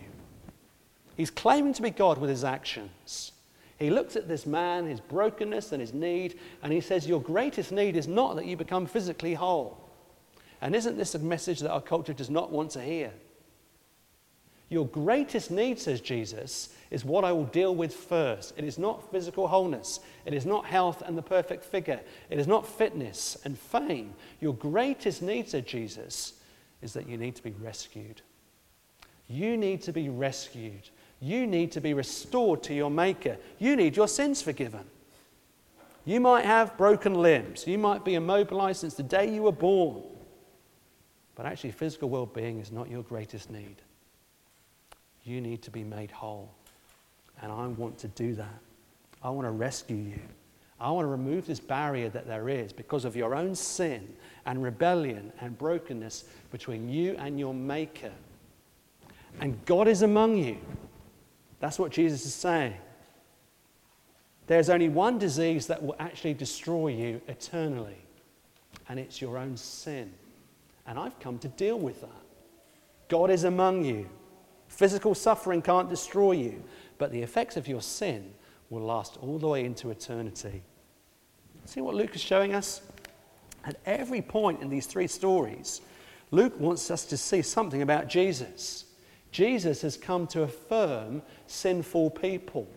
He's 1.19 1.31
claiming 1.31 1.75
to 1.75 1.83
be 1.83 1.91
God 1.91 2.17
with 2.17 2.31
his 2.31 2.45
actions. 2.45 3.33
He 3.81 3.89
looks 3.89 4.15
at 4.15 4.29
this 4.29 4.45
man, 4.45 4.87
his 4.87 5.01
brokenness 5.01 5.73
and 5.73 5.81
his 5.81 5.95
need, 5.95 6.39
and 6.63 6.71
he 6.71 6.83
says, 6.83 7.09
Your 7.09 7.21
greatest 7.21 7.73
need 7.73 7.97
is 7.97 8.07
not 8.07 8.37
that 8.37 8.45
you 8.45 8.57
become 8.57 8.87
physically 8.87 9.33
whole. 9.33 9.89
And 10.61 10.77
isn't 10.77 10.99
this 10.99 11.15
a 11.15 11.19
message 11.19 11.61
that 11.61 11.73
our 11.73 11.81
culture 11.81 12.13
does 12.13 12.29
not 12.29 12.53
want 12.53 12.71
to 12.73 12.83
hear? 12.83 13.11
Your 14.69 14.87
greatest 14.87 15.51
need, 15.51 15.81
says 15.81 16.03
Jesus, 16.03 16.69
is 16.91 17.07
what 17.07 17.25
I 17.25 17.33
will 17.33 17.47
deal 17.47 17.75
with 17.75 17.95
first. 17.95 18.53
It 18.59 18.65
is 18.65 18.79
not 18.79 19.11
physical 19.11 19.49
wholeness. 19.49 19.99
It 20.27 20.35
is 20.35 20.45
not 20.45 20.67
health 20.67 21.03
and 21.05 21.17
the 21.17 21.23
perfect 21.23 21.65
figure. 21.65 22.01
It 22.29 22.39
is 22.39 22.47
not 22.47 22.69
fitness 22.69 23.39
and 23.45 23.59
fame. 23.59 24.13
Your 24.41 24.55
greatest 24.55 25.23
need, 25.23 25.49
said 25.49 25.67
Jesus, 25.67 26.35
is 26.83 26.93
that 26.93 27.09
you 27.09 27.17
need 27.17 27.35
to 27.37 27.43
be 27.43 27.55
rescued. 27.63 28.21
You 29.27 29.57
need 29.57 29.81
to 29.83 29.93
be 29.93 30.11
rescued 30.11 30.91
You 31.21 31.47
need 31.47 31.73
to 31.73 31.81
be 31.81 31.93
restored 31.93 32.63
to 32.65 32.75
your 32.75 32.91
Maker. 32.91 33.37
You 33.59 33.77
need 33.77 33.97
your 33.97 34.09
sins 34.09 34.41
forgiven. 34.41 34.85
You 36.05 36.19
might 36.19 36.47
have 36.47 36.77
broken 36.79 37.15
limbs. 37.15 37.67
You 37.67 37.77
might 37.77 38.05
be 38.05 38.15
immobilized 38.15 38.81
since 38.81 38.95
the 38.95 39.03
day 39.03 39.33
you 39.33 39.43
were 39.43 39.53
born. 39.53 40.03
But 41.35 41.47
actually, 41.47 41.73
physical 41.73 42.09
well 42.09 42.27
being 42.27 42.59
is 42.59 42.73
not 42.73 42.91
your 42.91 43.03
greatest 43.03 43.51
need. 43.51 43.77
You 45.25 45.41
need 45.41 45.63
to 45.63 45.71
be 45.71 45.85
made 45.85 46.11
whole. 46.11 46.51
And 47.43 47.53
I 47.53 47.67
want 47.67 47.99
to 47.99 48.09
do 48.09 48.35
that. 48.35 48.59
I 49.23 49.31
want 49.31 49.47
to 49.47 49.51
rescue 49.51 49.97
you. 49.97 50.21
I 50.81 50.91
want 50.91 51.05
to 51.05 51.11
remove 51.11 51.47
this 51.47 51.61
barrier 51.61 52.09
that 52.09 52.27
there 52.27 52.49
is 52.49 52.73
because 52.73 53.05
of 53.05 53.15
your 53.15 53.35
own 53.35 53.55
sin 53.55 54.15
and 54.47 54.63
rebellion 54.63 55.31
and 55.41 55.57
brokenness 55.59 56.25
between 56.51 56.89
you 56.89 57.15
and 57.19 57.39
your 57.39 57.53
Maker. 57.53 58.13
And 59.41 59.63
God 59.67 59.89
is 59.89 60.01
among 60.01 60.39
you. 60.39 60.57
That's 61.61 61.79
what 61.79 61.93
Jesus 61.93 62.27
is 62.27 62.35
saying. 62.35 62.75
There's 64.47 64.69
only 64.69 64.89
one 64.89 65.19
disease 65.19 65.69
that 65.69 65.81
will 65.83 65.95
actually 66.01 66.35
destroy 66.35 66.89
you 66.89 67.21
eternally, 67.29 67.99
and 68.89 68.99
it's 68.99 69.21
your 69.21 69.39
own 69.39 69.57
sin. 69.57 70.13
And 70.87 70.99
I've 70.99 71.21
come 71.21 71.39
to 71.39 71.49
deal 71.49 71.79
with 71.79 72.01
that. 72.01 72.11
God 73.09 73.31
is 73.31 73.45
among 73.45 73.85
you. 73.85 74.09
Physical 74.67 75.15
suffering 75.15 75.63
can't 75.63 75.89
destroy 75.89 76.33
you, 76.33 76.65
but 76.99 77.13
the 77.13 77.23
effects 77.23 77.57
of 77.57 77.69
your 77.69 77.83
sin 77.83 78.33
will 78.71 78.83
last 78.83 79.19
all 79.21 79.39
the 79.39 79.47
way 79.47 79.65
into 79.65 79.91
eternity. 79.91 80.63
See 81.67 81.81
what 81.81 81.95
Luke 81.95 82.15
is 82.15 82.21
showing 82.21 82.55
us? 82.55 82.81
At 83.65 83.77
every 83.85 84.23
point 84.23 84.63
in 84.63 84.71
these 84.71 84.87
three 84.87 85.07
stories, 85.07 85.83
Luke 86.31 86.59
wants 86.59 86.91
us 86.91 87.05
to 87.07 87.17
see 87.17 87.43
something 87.43 87.83
about 87.83 88.09
Jesus. 88.09 88.87
Jesus 89.31 89.83
has 89.83 89.97
come 89.97 90.27
to 90.29 90.43
affirm 90.43 91.23
sinful 91.47 92.11
people, 92.11 92.69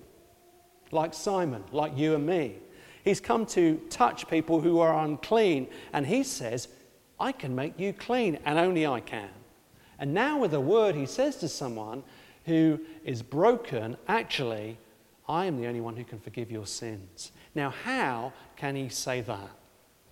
like 0.91 1.13
Simon, 1.13 1.63
like 1.71 1.97
you 1.97 2.15
and 2.15 2.25
me. 2.25 2.55
He's 3.03 3.19
come 3.19 3.45
to 3.47 3.81
touch 3.89 4.29
people 4.29 4.61
who 4.61 4.79
are 4.79 5.03
unclean, 5.03 5.67
and 5.91 6.05
he 6.05 6.23
says, 6.23 6.67
I 7.19 7.31
can 7.31 7.55
make 7.55 7.79
you 7.79 7.93
clean, 7.93 8.39
and 8.45 8.59
only 8.59 8.85
I 8.85 8.99
can. 8.99 9.29
And 9.99 10.13
now, 10.13 10.39
with 10.39 10.53
a 10.53 10.59
word, 10.59 10.95
he 10.95 11.05
says 11.05 11.37
to 11.37 11.47
someone 11.47 12.03
who 12.45 12.79
is 13.03 13.21
broken, 13.21 13.97
actually, 14.07 14.77
I 15.27 15.45
am 15.45 15.57
the 15.57 15.67
only 15.67 15.81
one 15.81 15.95
who 15.95 16.03
can 16.03 16.19
forgive 16.19 16.51
your 16.51 16.65
sins. 16.65 17.31
Now, 17.55 17.69
how 17.69 18.33
can 18.55 18.75
he 18.75 18.89
say 18.89 19.21
that? 19.21 19.49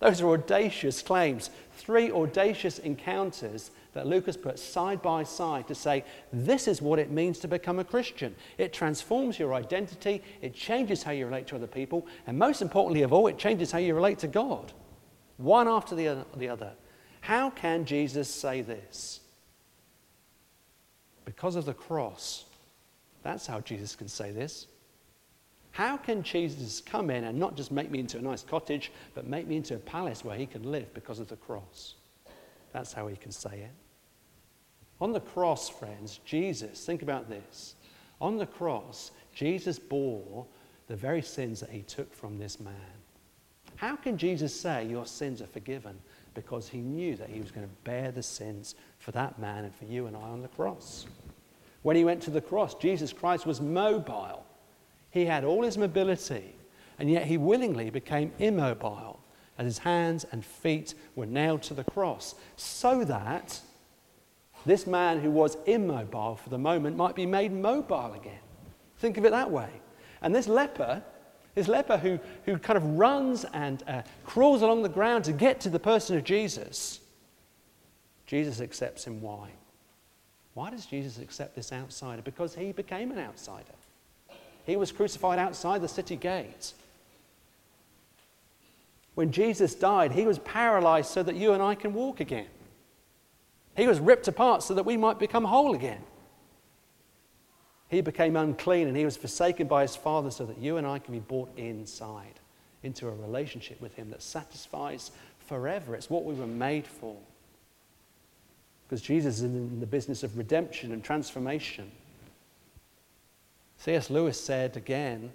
Those 0.00 0.20
are 0.20 0.30
audacious 0.30 1.02
claims, 1.02 1.50
three 1.74 2.10
audacious 2.10 2.78
encounters 2.78 3.70
that 3.94 4.06
Luke 4.06 4.26
has 4.26 4.36
put 4.36 4.58
side 4.58 5.02
by 5.02 5.22
side 5.22 5.68
to 5.68 5.74
say 5.74 6.04
this 6.32 6.66
is 6.66 6.80
what 6.80 6.98
it 6.98 7.10
means 7.10 7.38
to 7.40 7.48
become 7.48 7.78
a 7.78 7.84
Christian. 7.84 8.34
It 8.58 8.72
transforms 8.72 9.38
your 9.38 9.54
identity, 9.54 10.22
it 10.40 10.54
changes 10.54 11.02
how 11.02 11.12
you 11.12 11.26
relate 11.26 11.46
to 11.48 11.56
other 11.56 11.66
people, 11.66 12.06
and 12.26 12.38
most 12.38 12.62
importantly 12.62 13.02
of 13.02 13.12
all, 13.12 13.26
it 13.26 13.38
changes 13.38 13.70
how 13.70 13.78
you 13.78 13.94
relate 13.94 14.18
to 14.20 14.28
God. 14.28 14.72
One 15.36 15.68
after 15.68 15.94
the 15.94 16.48
other. 16.48 16.72
How 17.20 17.50
can 17.50 17.84
Jesus 17.84 18.28
say 18.28 18.62
this? 18.62 19.20
Because 21.24 21.56
of 21.56 21.64
the 21.64 21.74
cross. 21.74 22.44
That's 23.22 23.46
how 23.46 23.60
Jesus 23.60 23.94
can 23.94 24.08
say 24.08 24.32
this. 24.32 24.66
How 25.72 25.96
can 25.96 26.22
Jesus 26.22 26.80
come 26.80 27.10
in 27.10 27.24
and 27.24 27.38
not 27.38 27.56
just 27.56 27.72
make 27.72 27.90
me 27.90 27.98
into 27.98 28.18
a 28.18 28.22
nice 28.22 28.42
cottage, 28.42 28.92
but 29.14 29.26
make 29.26 29.46
me 29.46 29.56
into 29.56 29.74
a 29.74 29.78
palace 29.78 30.24
where 30.24 30.36
he 30.36 30.46
can 30.46 30.70
live 30.70 30.92
because 30.94 31.18
of 31.18 31.28
the 31.28 31.36
cross? 31.36 31.94
That's 32.72 32.92
how 32.92 33.06
he 33.08 33.16
can 33.16 33.32
say 33.32 33.60
it. 33.60 33.72
On 35.00 35.12
the 35.12 35.20
cross, 35.20 35.68
friends, 35.68 36.20
Jesus, 36.24 36.84
think 36.84 37.02
about 37.02 37.28
this. 37.28 37.74
On 38.20 38.36
the 38.36 38.46
cross, 38.46 39.10
Jesus 39.34 39.78
bore 39.78 40.46
the 40.86 40.96
very 40.96 41.22
sins 41.22 41.58
that 41.60 41.70
he 41.70 41.82
took 41.82 42.12
from 42.12 42.38
this 42.38 42.60
man. 42.60 42.74
How 43.76 43.96
can 43.96 44.16
Jesus 44.18 44.54
say 44.54 44.86
your 44.86 45.06
sins 45.06 45.40
are 45.40 45.46
forgiven? 45.46 45.98
Because 46.34 46.68
he 46.68 46.78
knew 46.78 47.16
that 47.16 47.30
he 47.30 47.40
was 47.40 47.50
going 47.50 47.66
to 47.66 47.74
bear 47.82 48.12
the 48.12 48.22
sins 48.22 48.74
for 48.98 49.10
that 49.12 49.38
man 49.38 49.64
and 49.64 49.74
for 49.74 49.86
you 49.86 50.06
and 50.06 50.16
I 50.16 50.20
on 50.20 50.42
the 50.42 50.48
cross. 50.48 51.06
When 51.82 51.96
he 51.96 52.04
went 52.04 52.22
to 52.22 52.30
the 52.30 52.40
cross, 52.40 52.74
Jesus 52.74 53.12
Christ 53.12 53.46
was 53.46 53.60
mobile. 53.60 54.44
He 55.12 55.26
had 55.26 55.44
all 55.44 55.62
his 55.62 55.78
mobility, 55.78 56.56
and 56.98 57.08
yet 57.08 57.26
he 57.26 57.36
willingly 57.36 57.90
became 57.90 58.32
immobile 58.38 59.20
as 59.58 59.66
his 59.66 59.78
hands 59.78 60.24
and 60.32 60.44
feet 60.44 60.94
were 61.14 61.26
nailed 61.26 61.62
to 61.62 61.74
the 61.74 61.84
cross, 61.84 62.34
so 62.56 63.04
that 63.04 63.60
this 64.64 64.86
man 64.86 65.20
who 65.20 65.30
was 65.30 65.56
immobile 65.66 66.36
for 66.36 66.48
the 66.48 66.58
moment 66.58 66.96
might 66.96 67.14
be 67.14 67.26
made 67.26 67.52
mobile 67.52 68.14
again. 68.14 68.40
Think 68.98 69.18
of 69.18 69.24
it 69.26 69.30
that 69.30 69.50
way. 69.50 69.68
And 70.22 70.34
this 70.34 70.48
leper, 70.48 71.02
this 71.54 71.68
leper 71.68 71.98
who, 71.98 72.18
who 72.46 72.56
kind 72.56 72.78
of 72.78 72.84
runs 72.98 73.44
and 73.52 73.82
uh, 73.86 74.02
crawls 74.24 74.62
along 74.62 74.82
the 74.82 74.88
ground 74.88 75.24
to 75.24 75.32
get 75.32 75.60
to 75.60 75.68
the 75.68 75.78
person 75.78 76.16
of 76.16 76.24
Jesus, 76.24 77.00
Jesus 78.26 78.60
accepts 78.60 79.04
him. 79.04 79.20
Why? 79.20 79.50
Why 80.54 80.70
does 80.70 80.86
Jesus 80.86 81.18
accept 81.18 81.54
this 81.54 81.72
outsider? 81.72 82.22
Because 82.22 82.54
he 82.54 82.72
became 82.72 83.10
an 83.10 83.18
outsider. 83.18 83.74
He 84.64 84.76
was 84.76 84.92
crucified 84.92 85.38
outside 85.38 85.80
the 85.80 85.88
city 85.88 86.16
gate. 86.16 86.72
When 89.14 89.32
Jesus 89.32 89.74
died, 89.74 90.12
he 90.12 90.24
was 90.24 90.38
paralyzed 90.38 91.10
so 91.10 91.22
that 91.22 91.36
you 91.36 91.52
and 91.52 91.62
I 91.62 91.74
can 91.74 91.92
walk 91.92 92.20
again. 92.20 92.46
He 93.76 93.86
was 93.86 94.00
ripped 94.00 94.28
apart 94.28 94.62
so 94.62 94.74
that 94.74 94.86
we 94.86 94.96
might 94.96 95.18
become 95.18 95.44
whole 95.44 95.74
again. 95.74 96.02
He 97.88 98.00
became 98.00 98.36
unclean 98.36 98.88
and 98.88 98.96
he 98.96 99.04
was 99.04 99.16
forsaken 99.16 99.66
by 99.66 99.82
his 99.82 99.96
Father 99.96 100.30
so 100.30 100.46
that 100.46 100.58
you 100.58 100.78
and 100.78 100.86
I 100.86 100.98
can 100.98 101.12
be 101.12 101.20
brought 101.20 101.50
inside 101.58 102.40
into 102.82 103.06
a 103.06 103.14
relationship 103.14 103.80
with 103.80 103.94
him 103.94 104.10
that 104.10 104.22
satisfies 104.22 105.10
forever. 105.46 105.94
It's 105.94 106.08
what 106.08 106.24
we 106.24 106.34
were 106.34 106.46
made 106.46 106.86
for. 106.86 107.16
Because 108.86 109.02
Jesus 109.02 109.36
is 109.36 109.42
in 109.42 109.80
the 109.80 109.86
business 109.86 110.22
of 110.22 110.38
redemption 110.38 110.92
and 110.92 111.04
transformation. 111.04 111.90
C.S. 113.84 114.10
Lewis 114.10 114.40
said 114.40 114.76
again 114.76 115.32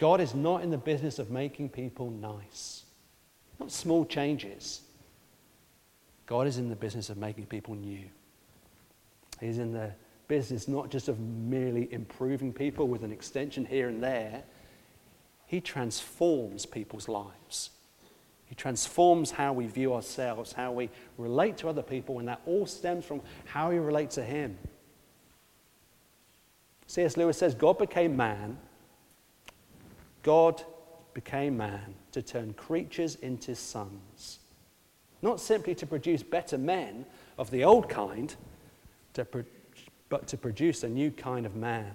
God 0.00 0.20
is 0.20 0.34
not 0.34 0.62
in 0.62 0.70
the 0.70 0.78
business 0.78 1.20
of 1.20 1.30
making 1.30 1.68
people 1.68 2.10
nice, 2.10 2.84
not 3.60 3.70
small 3.70 4.04
changes. 4.04 4.82
God 6.26 6.48
is 6.48 6.58
in 6.58 6.68
the 6.68 6.76
business 6.76 7.10
of 7.10 7.16
making 7.16 7.46
people 7.46 7.74
new. 7.74 8.04
He's 9.40 9.58
in 9.58 9.72
the 9.72 9.92
business 10.26 10.66
not 10.66 10.90
just 10.90 11.08
of 11.08 11.20
merely 11.20 11.92
improving 11.92 12.52
people 12.52 12.88
with 12.88 13.04
an 13.04 13.12
extension 13.12 13.64
here 13.64 13.88
and 13.88 14.02
there, 14.02 14.42
He 15.46 15.60
transforms 15.60 16.66
people's 16.66 17.08
lives. 17.08 17.70
He 18.46 18.56
transforms 18.56 19.30
how 19.30 19.52
we 19.52 19.66
view 19.66 19.94
ourselves, 19.94 20.52
how 20.52 20.72
we 20.72 20.90
relate 21.18 21.56
to 21.58 21.68
other 21.68 21.82
people, 21.82 22.18
and 22.18 22.26
that 22.26 22.40
all 22.46 22.66
stems 22.66 23.04
from 23.04 23.20
how 23.44 23.70
we 23.70 23.78
relate 23.78 24.10
to 24.10 24.24
Him. 24.24 24.58
C.S. 26.88 27.18
Lewis 27.18 27.36
says 27.36 27.54
God 27.54 27.78
became 27.78 28.16
man. 28.16 28.58
God 30.22 30.62
became 31.14 31.56
man 31.56 31.94
to 32.12 32.22
turn 32.22 32.54
creatures 32.54 33.16
into 33.16 33.54
sons. 33.54 34.40
Not 35.20 35.38
simply 35.38 35.74
to 35.76 35.86
produce 35.86 36.22
better 36.22 36.56
men 36.56 37.04
of 37.36 37.50
the 37.50 37.62
old 37.62 37.88
kind, 37.88 38.34
to 39.12 39.24
pro- 39.24 39.44
but 40.08 40.26
to 40.28 40.38
produce 40.38 40.82
a 40.82 40.88
new 40.88 41.10
kind 41.10 41.44
of 41.44 41.54
man. 41.54 41.92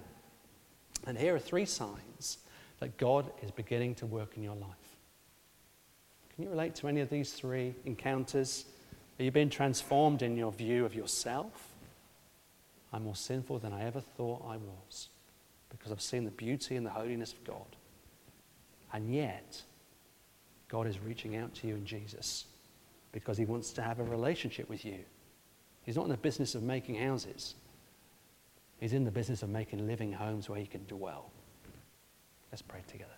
And 1.06 1.18
here 1.18 1.34
are 1.34 1.40
three 1.40 1.66
signs 1.66 2.38
that 2.78 2.96
God 2.96 3.30
is 3.42 3.50
beginning 3.50 3.96
to 3.96 4.06
work 4.06 4.36
in 4.36 4.42
your 4.44 4.54
life. 4.54 4.70
Can 6.34 6.44
you 6.44 6.50
relate 6.50 6.76
to 6.76 6.88
any 6.88 7.00
of 7.00 7.10
these 7.10 7.32
three 7.32 7.74
encounters? 7.84 8.66
Are 9.18 9.24
you 9.24 9.32
being 9.32 9.50
transformed 9.50 10.22
in 10.22 10.36
your 10.36 10.52
view 10.52 10.84
of 10.84 10.94
yourself? 10.94 11.73
I'm 12.94 13.02
more 13.02 13.16
sinful 13.16 13.58
than 13.58 13.72
I 13.72 13.84
ever 13.84 14.00
thought 14.00 14.46
I 14.48 14.56
was 14.56 15.08
because 15.68 15.90
I've 15.90 16.00
seen 16.00 16.24
the 16.24 16.30
beauty 16.30 16.76
and 16.76 16.86
the 16.86 16.90
holiness 16.90 17.32
of 17.32 17.42
God. 17.42 17.76
And 18.92 19.12
yet, 19.12 19.60
God 20.68 20.86
is 20.86 21.00
reaching 21.00 21.34
out 21.36 21.52
to 21.56 21.66
you 21.66 21.74
in 21.74 21.84
Jesus 21.84 22.44
because 23.10 23.36
he 23.36 23.44
wants 23.44 23.72
to 23.72 23.82
have 23.82 23.98
a 23.98 24.04
relationship 24.04 24.68
with 24.68 24.84
you. 24.84 25.00
He's 25.84 25.96
not 25.96 26.04
in 26.04 26.10
the 26.12 26.16
business 26.16 26.54
of 26.54 26.62
making 26.62 26.94
houses, 26.94 27.56
he's 28.78 28.92
in 28.92 29.04
the 29.04 29.10
business 29.10 29.42
of 29.42 29.48
making 29.48 29.84
living 29.88 30.12
homes 30.12 30.48
where 30.48 30.60
he 30.60 30.66
can 30.66 30.84
dwell. 30.86 31.32
Let's 32.52 32.62
pray 32.62 32.80
together. 32.86 33.10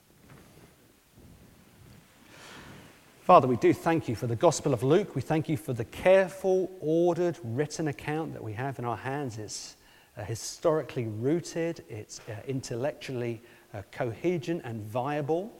Father, 3.27 3.49
we 3.49 3.57
do 3.57 3.72
thank 3.72 4.09
you 4.09 4.14
for 4.14 4.29
the 4.29 4.37
Gospel 4.37 4.72
of 4.72 4.85
Luke. 4.85 5.16
We 5.16 5.20
thank 5.20 5.49
you 5.49 5.57
for 5.57 5.72
the 5.72 5.85
careful, 5.87 6.70
ordered, 6.79 7.37
written 7.43 7.89
account 7.89 8.33
that 8.35 8.45
we 8.45 8.53
have 8.53 8.79
in 8.79 8.85
our 8.85 8.97
hands. 8.97 9.37
It's 9.37 9.74
uh, 10.16 10.22
historically 10.22 11.07
rooted, 11.09 11.83
it's 11.89 12.20
uh, 12.29 12.35
intellectually 12.47 13.43
uh, 13.74 13.83
coherent 13.91 14.62
and 14.62 14.81
viable. 14.81 15.53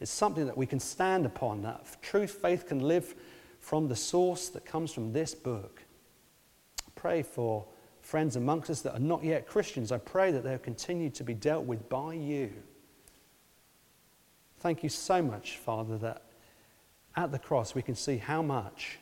It's 0.00 0.12
something 0.12 0.46
that 0.46 0.56
we 0.56 0.64
can 0.64 0.78
stand 0.78 1.26
upon, 1.26 1.60
that 1.62 1.84
truth, 2.02 2.38
faith 2.40 2.68
can 2.68 2.78
live 2.78 3.16
from 3.58 3.88
the 3.88 3.96
source 3.96 4.48
that 4.50 4.64
comes 4.64 4.92
from 4.92 5.12
this 5.12 5.34
book. 5.34 5.82
Pray 6.94 7.24
for 7.24 7.66
friends 8.00 8.36
amongst 8.36 8.70
us 8.70 8.80
that 8.82 8.92
are 8.92 9.00
not 9.00 9.24
yet 9.24 9.48
Christians, 9.48 9.90
I 9.90 9.98
pray 9.98 10.30
that 10.30 10.44
they'll 10.44 10.56
continue 10.56 11.10
to 11.10 11.24
be 11.24 11.34
dealt 11.34 11.64
with 11.64 11.88
by 11.88 12.14
you. 12.14 12.52
Thank 14.60 14.84
you 14.84 14.88
so 14.88 15.20
much, 15.20 15.56
Father, 15.56 15.98
that 15.98 16.22
at 17.18 17.32
the 17.32 17.38
cross 17.38 17.74
we 17.74 17.82
can 17.82 17.96
see 17.96 18.16
how 18.16 18.40
much 18.40 18.98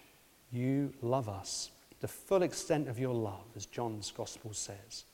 you 0.51 0.91
love 1.03 1.29
us, 1.29 1.71
the 2.01 2.09
full 2.09 2.43
extent 2.43 2.89
of 2.89 2.99
your 2.99 3.15
love, 3.15 3.45
as 3.55 3.67
John's 3.67 4.11
Gospel 4.11 4.55
says. 4.55 5.05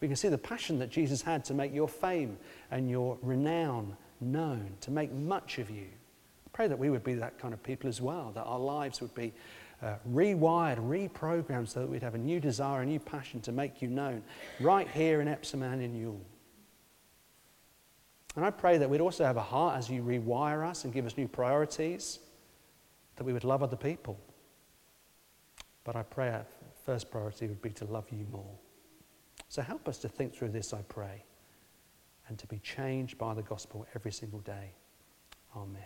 We 0.00 0.06
can 0.06 0.16
see 0.16 0.28
the 0.28 0.38
passion 0.38 0.78
that 0.78 0.90
Jesus 0.90 1.22
had 1.22 1.44
to 1.46 1.54
make 1.54 1.74
your 1.74 1.88
fame 1.88 2.36
and 2.70 2.88
your 2.88 3.18
renown 3.20 3.96
known, 4.20 4.74
to 4.82 4.92
make 4.92 5.12
much 5.12 5.58
of 5.58 5.70
you. 5.70 5.86
I 6.46 6.50
pray 6.52 6.68
that 6.68 6.78
we 6.78 6.88
would 6.88 7.02
be 7.02 7.14
that 7.14 7.38
kind 7.38 7.52
of 7.52 7.60
people 7.64 7.88
as 7.88 8.00
well, 8.00 8.30
that 8.36 8.44
our 8.44 8.60
lives 8.60 9.00
would 9.00 9.14
be 9.16 9.32
uh, 9.82 9.96
rewired, 10.12 10.78
reprogrammed 10.78 11.68
so 11.68 11.80
that 11.80 11.88
we'd 11.88 12.02
have 12.02 12.14
a 12.14 12.18
new 12.18 12.38
desire, 12.38 12.82
a 12.82 12.86
new 12.86 13.00
passion 13.00 13.40
to 13.40 13.50
make 13.50 13.82
you 13.82 13.88
known 13.88 14.22
right 14.60 14.88
here 14.88 15.20
in 15.20 15.26
Epsom 15.26 15.64
and 15.64 15.82
in 15.82 15.96
Ewell. 15.96 16.20
And 18.36 18.44
I 18.44 18.50
pray 18.50 18.78
that 18.78 18.90
we'd 18.90 19.00
also 19.00 19.24
have 19.24 19.36
a 19.36 19.42
heart 19.42 19.78
as 19.78 19.88
you 19.88 20.02
rewire 20.02 20.66
us 20.66 20.84
and 20.84 20.92
give 20.92 21.06
us 21.06 21.16
new 21.16 21.28
priorities, 21.28 22.18
that 23.16 23.24
we 23.24 23.32
would 23.32 23.44
love 23.44 23.62
other 23.62 23.76
people. 23.76 24.18
But 25.84 25.96
I 25.96 26.02
pray 26.02 26.30
our 26.30 26.46
first 26.84 27.10
priority 27.10 27.46
would 27.46 27.62
be 27.62 27.70
to 27.70 27.84
love 27.84 28.06
you 28.10 28.26
more. 28.32 28.58
So 29.48 29.62
help 29.62 29.88
us 29.88 29.98
to 29.98 30.08
think 30.08 30.34
through 30.34 30.48
this, 30.48 30.72
I 30.72 30.82
pray, 30.82 31.22
and 32.28 32.38
to 32.38 32.46
be 32.46 32.58
changed 32.58 33.18
by 33.18 33.34
the 33.34 33.42
gospel 33.42 33.86
every 33.94 34.10
single 34.10 34.40
day. 34.40 34.72
Amen. 35.54 35.82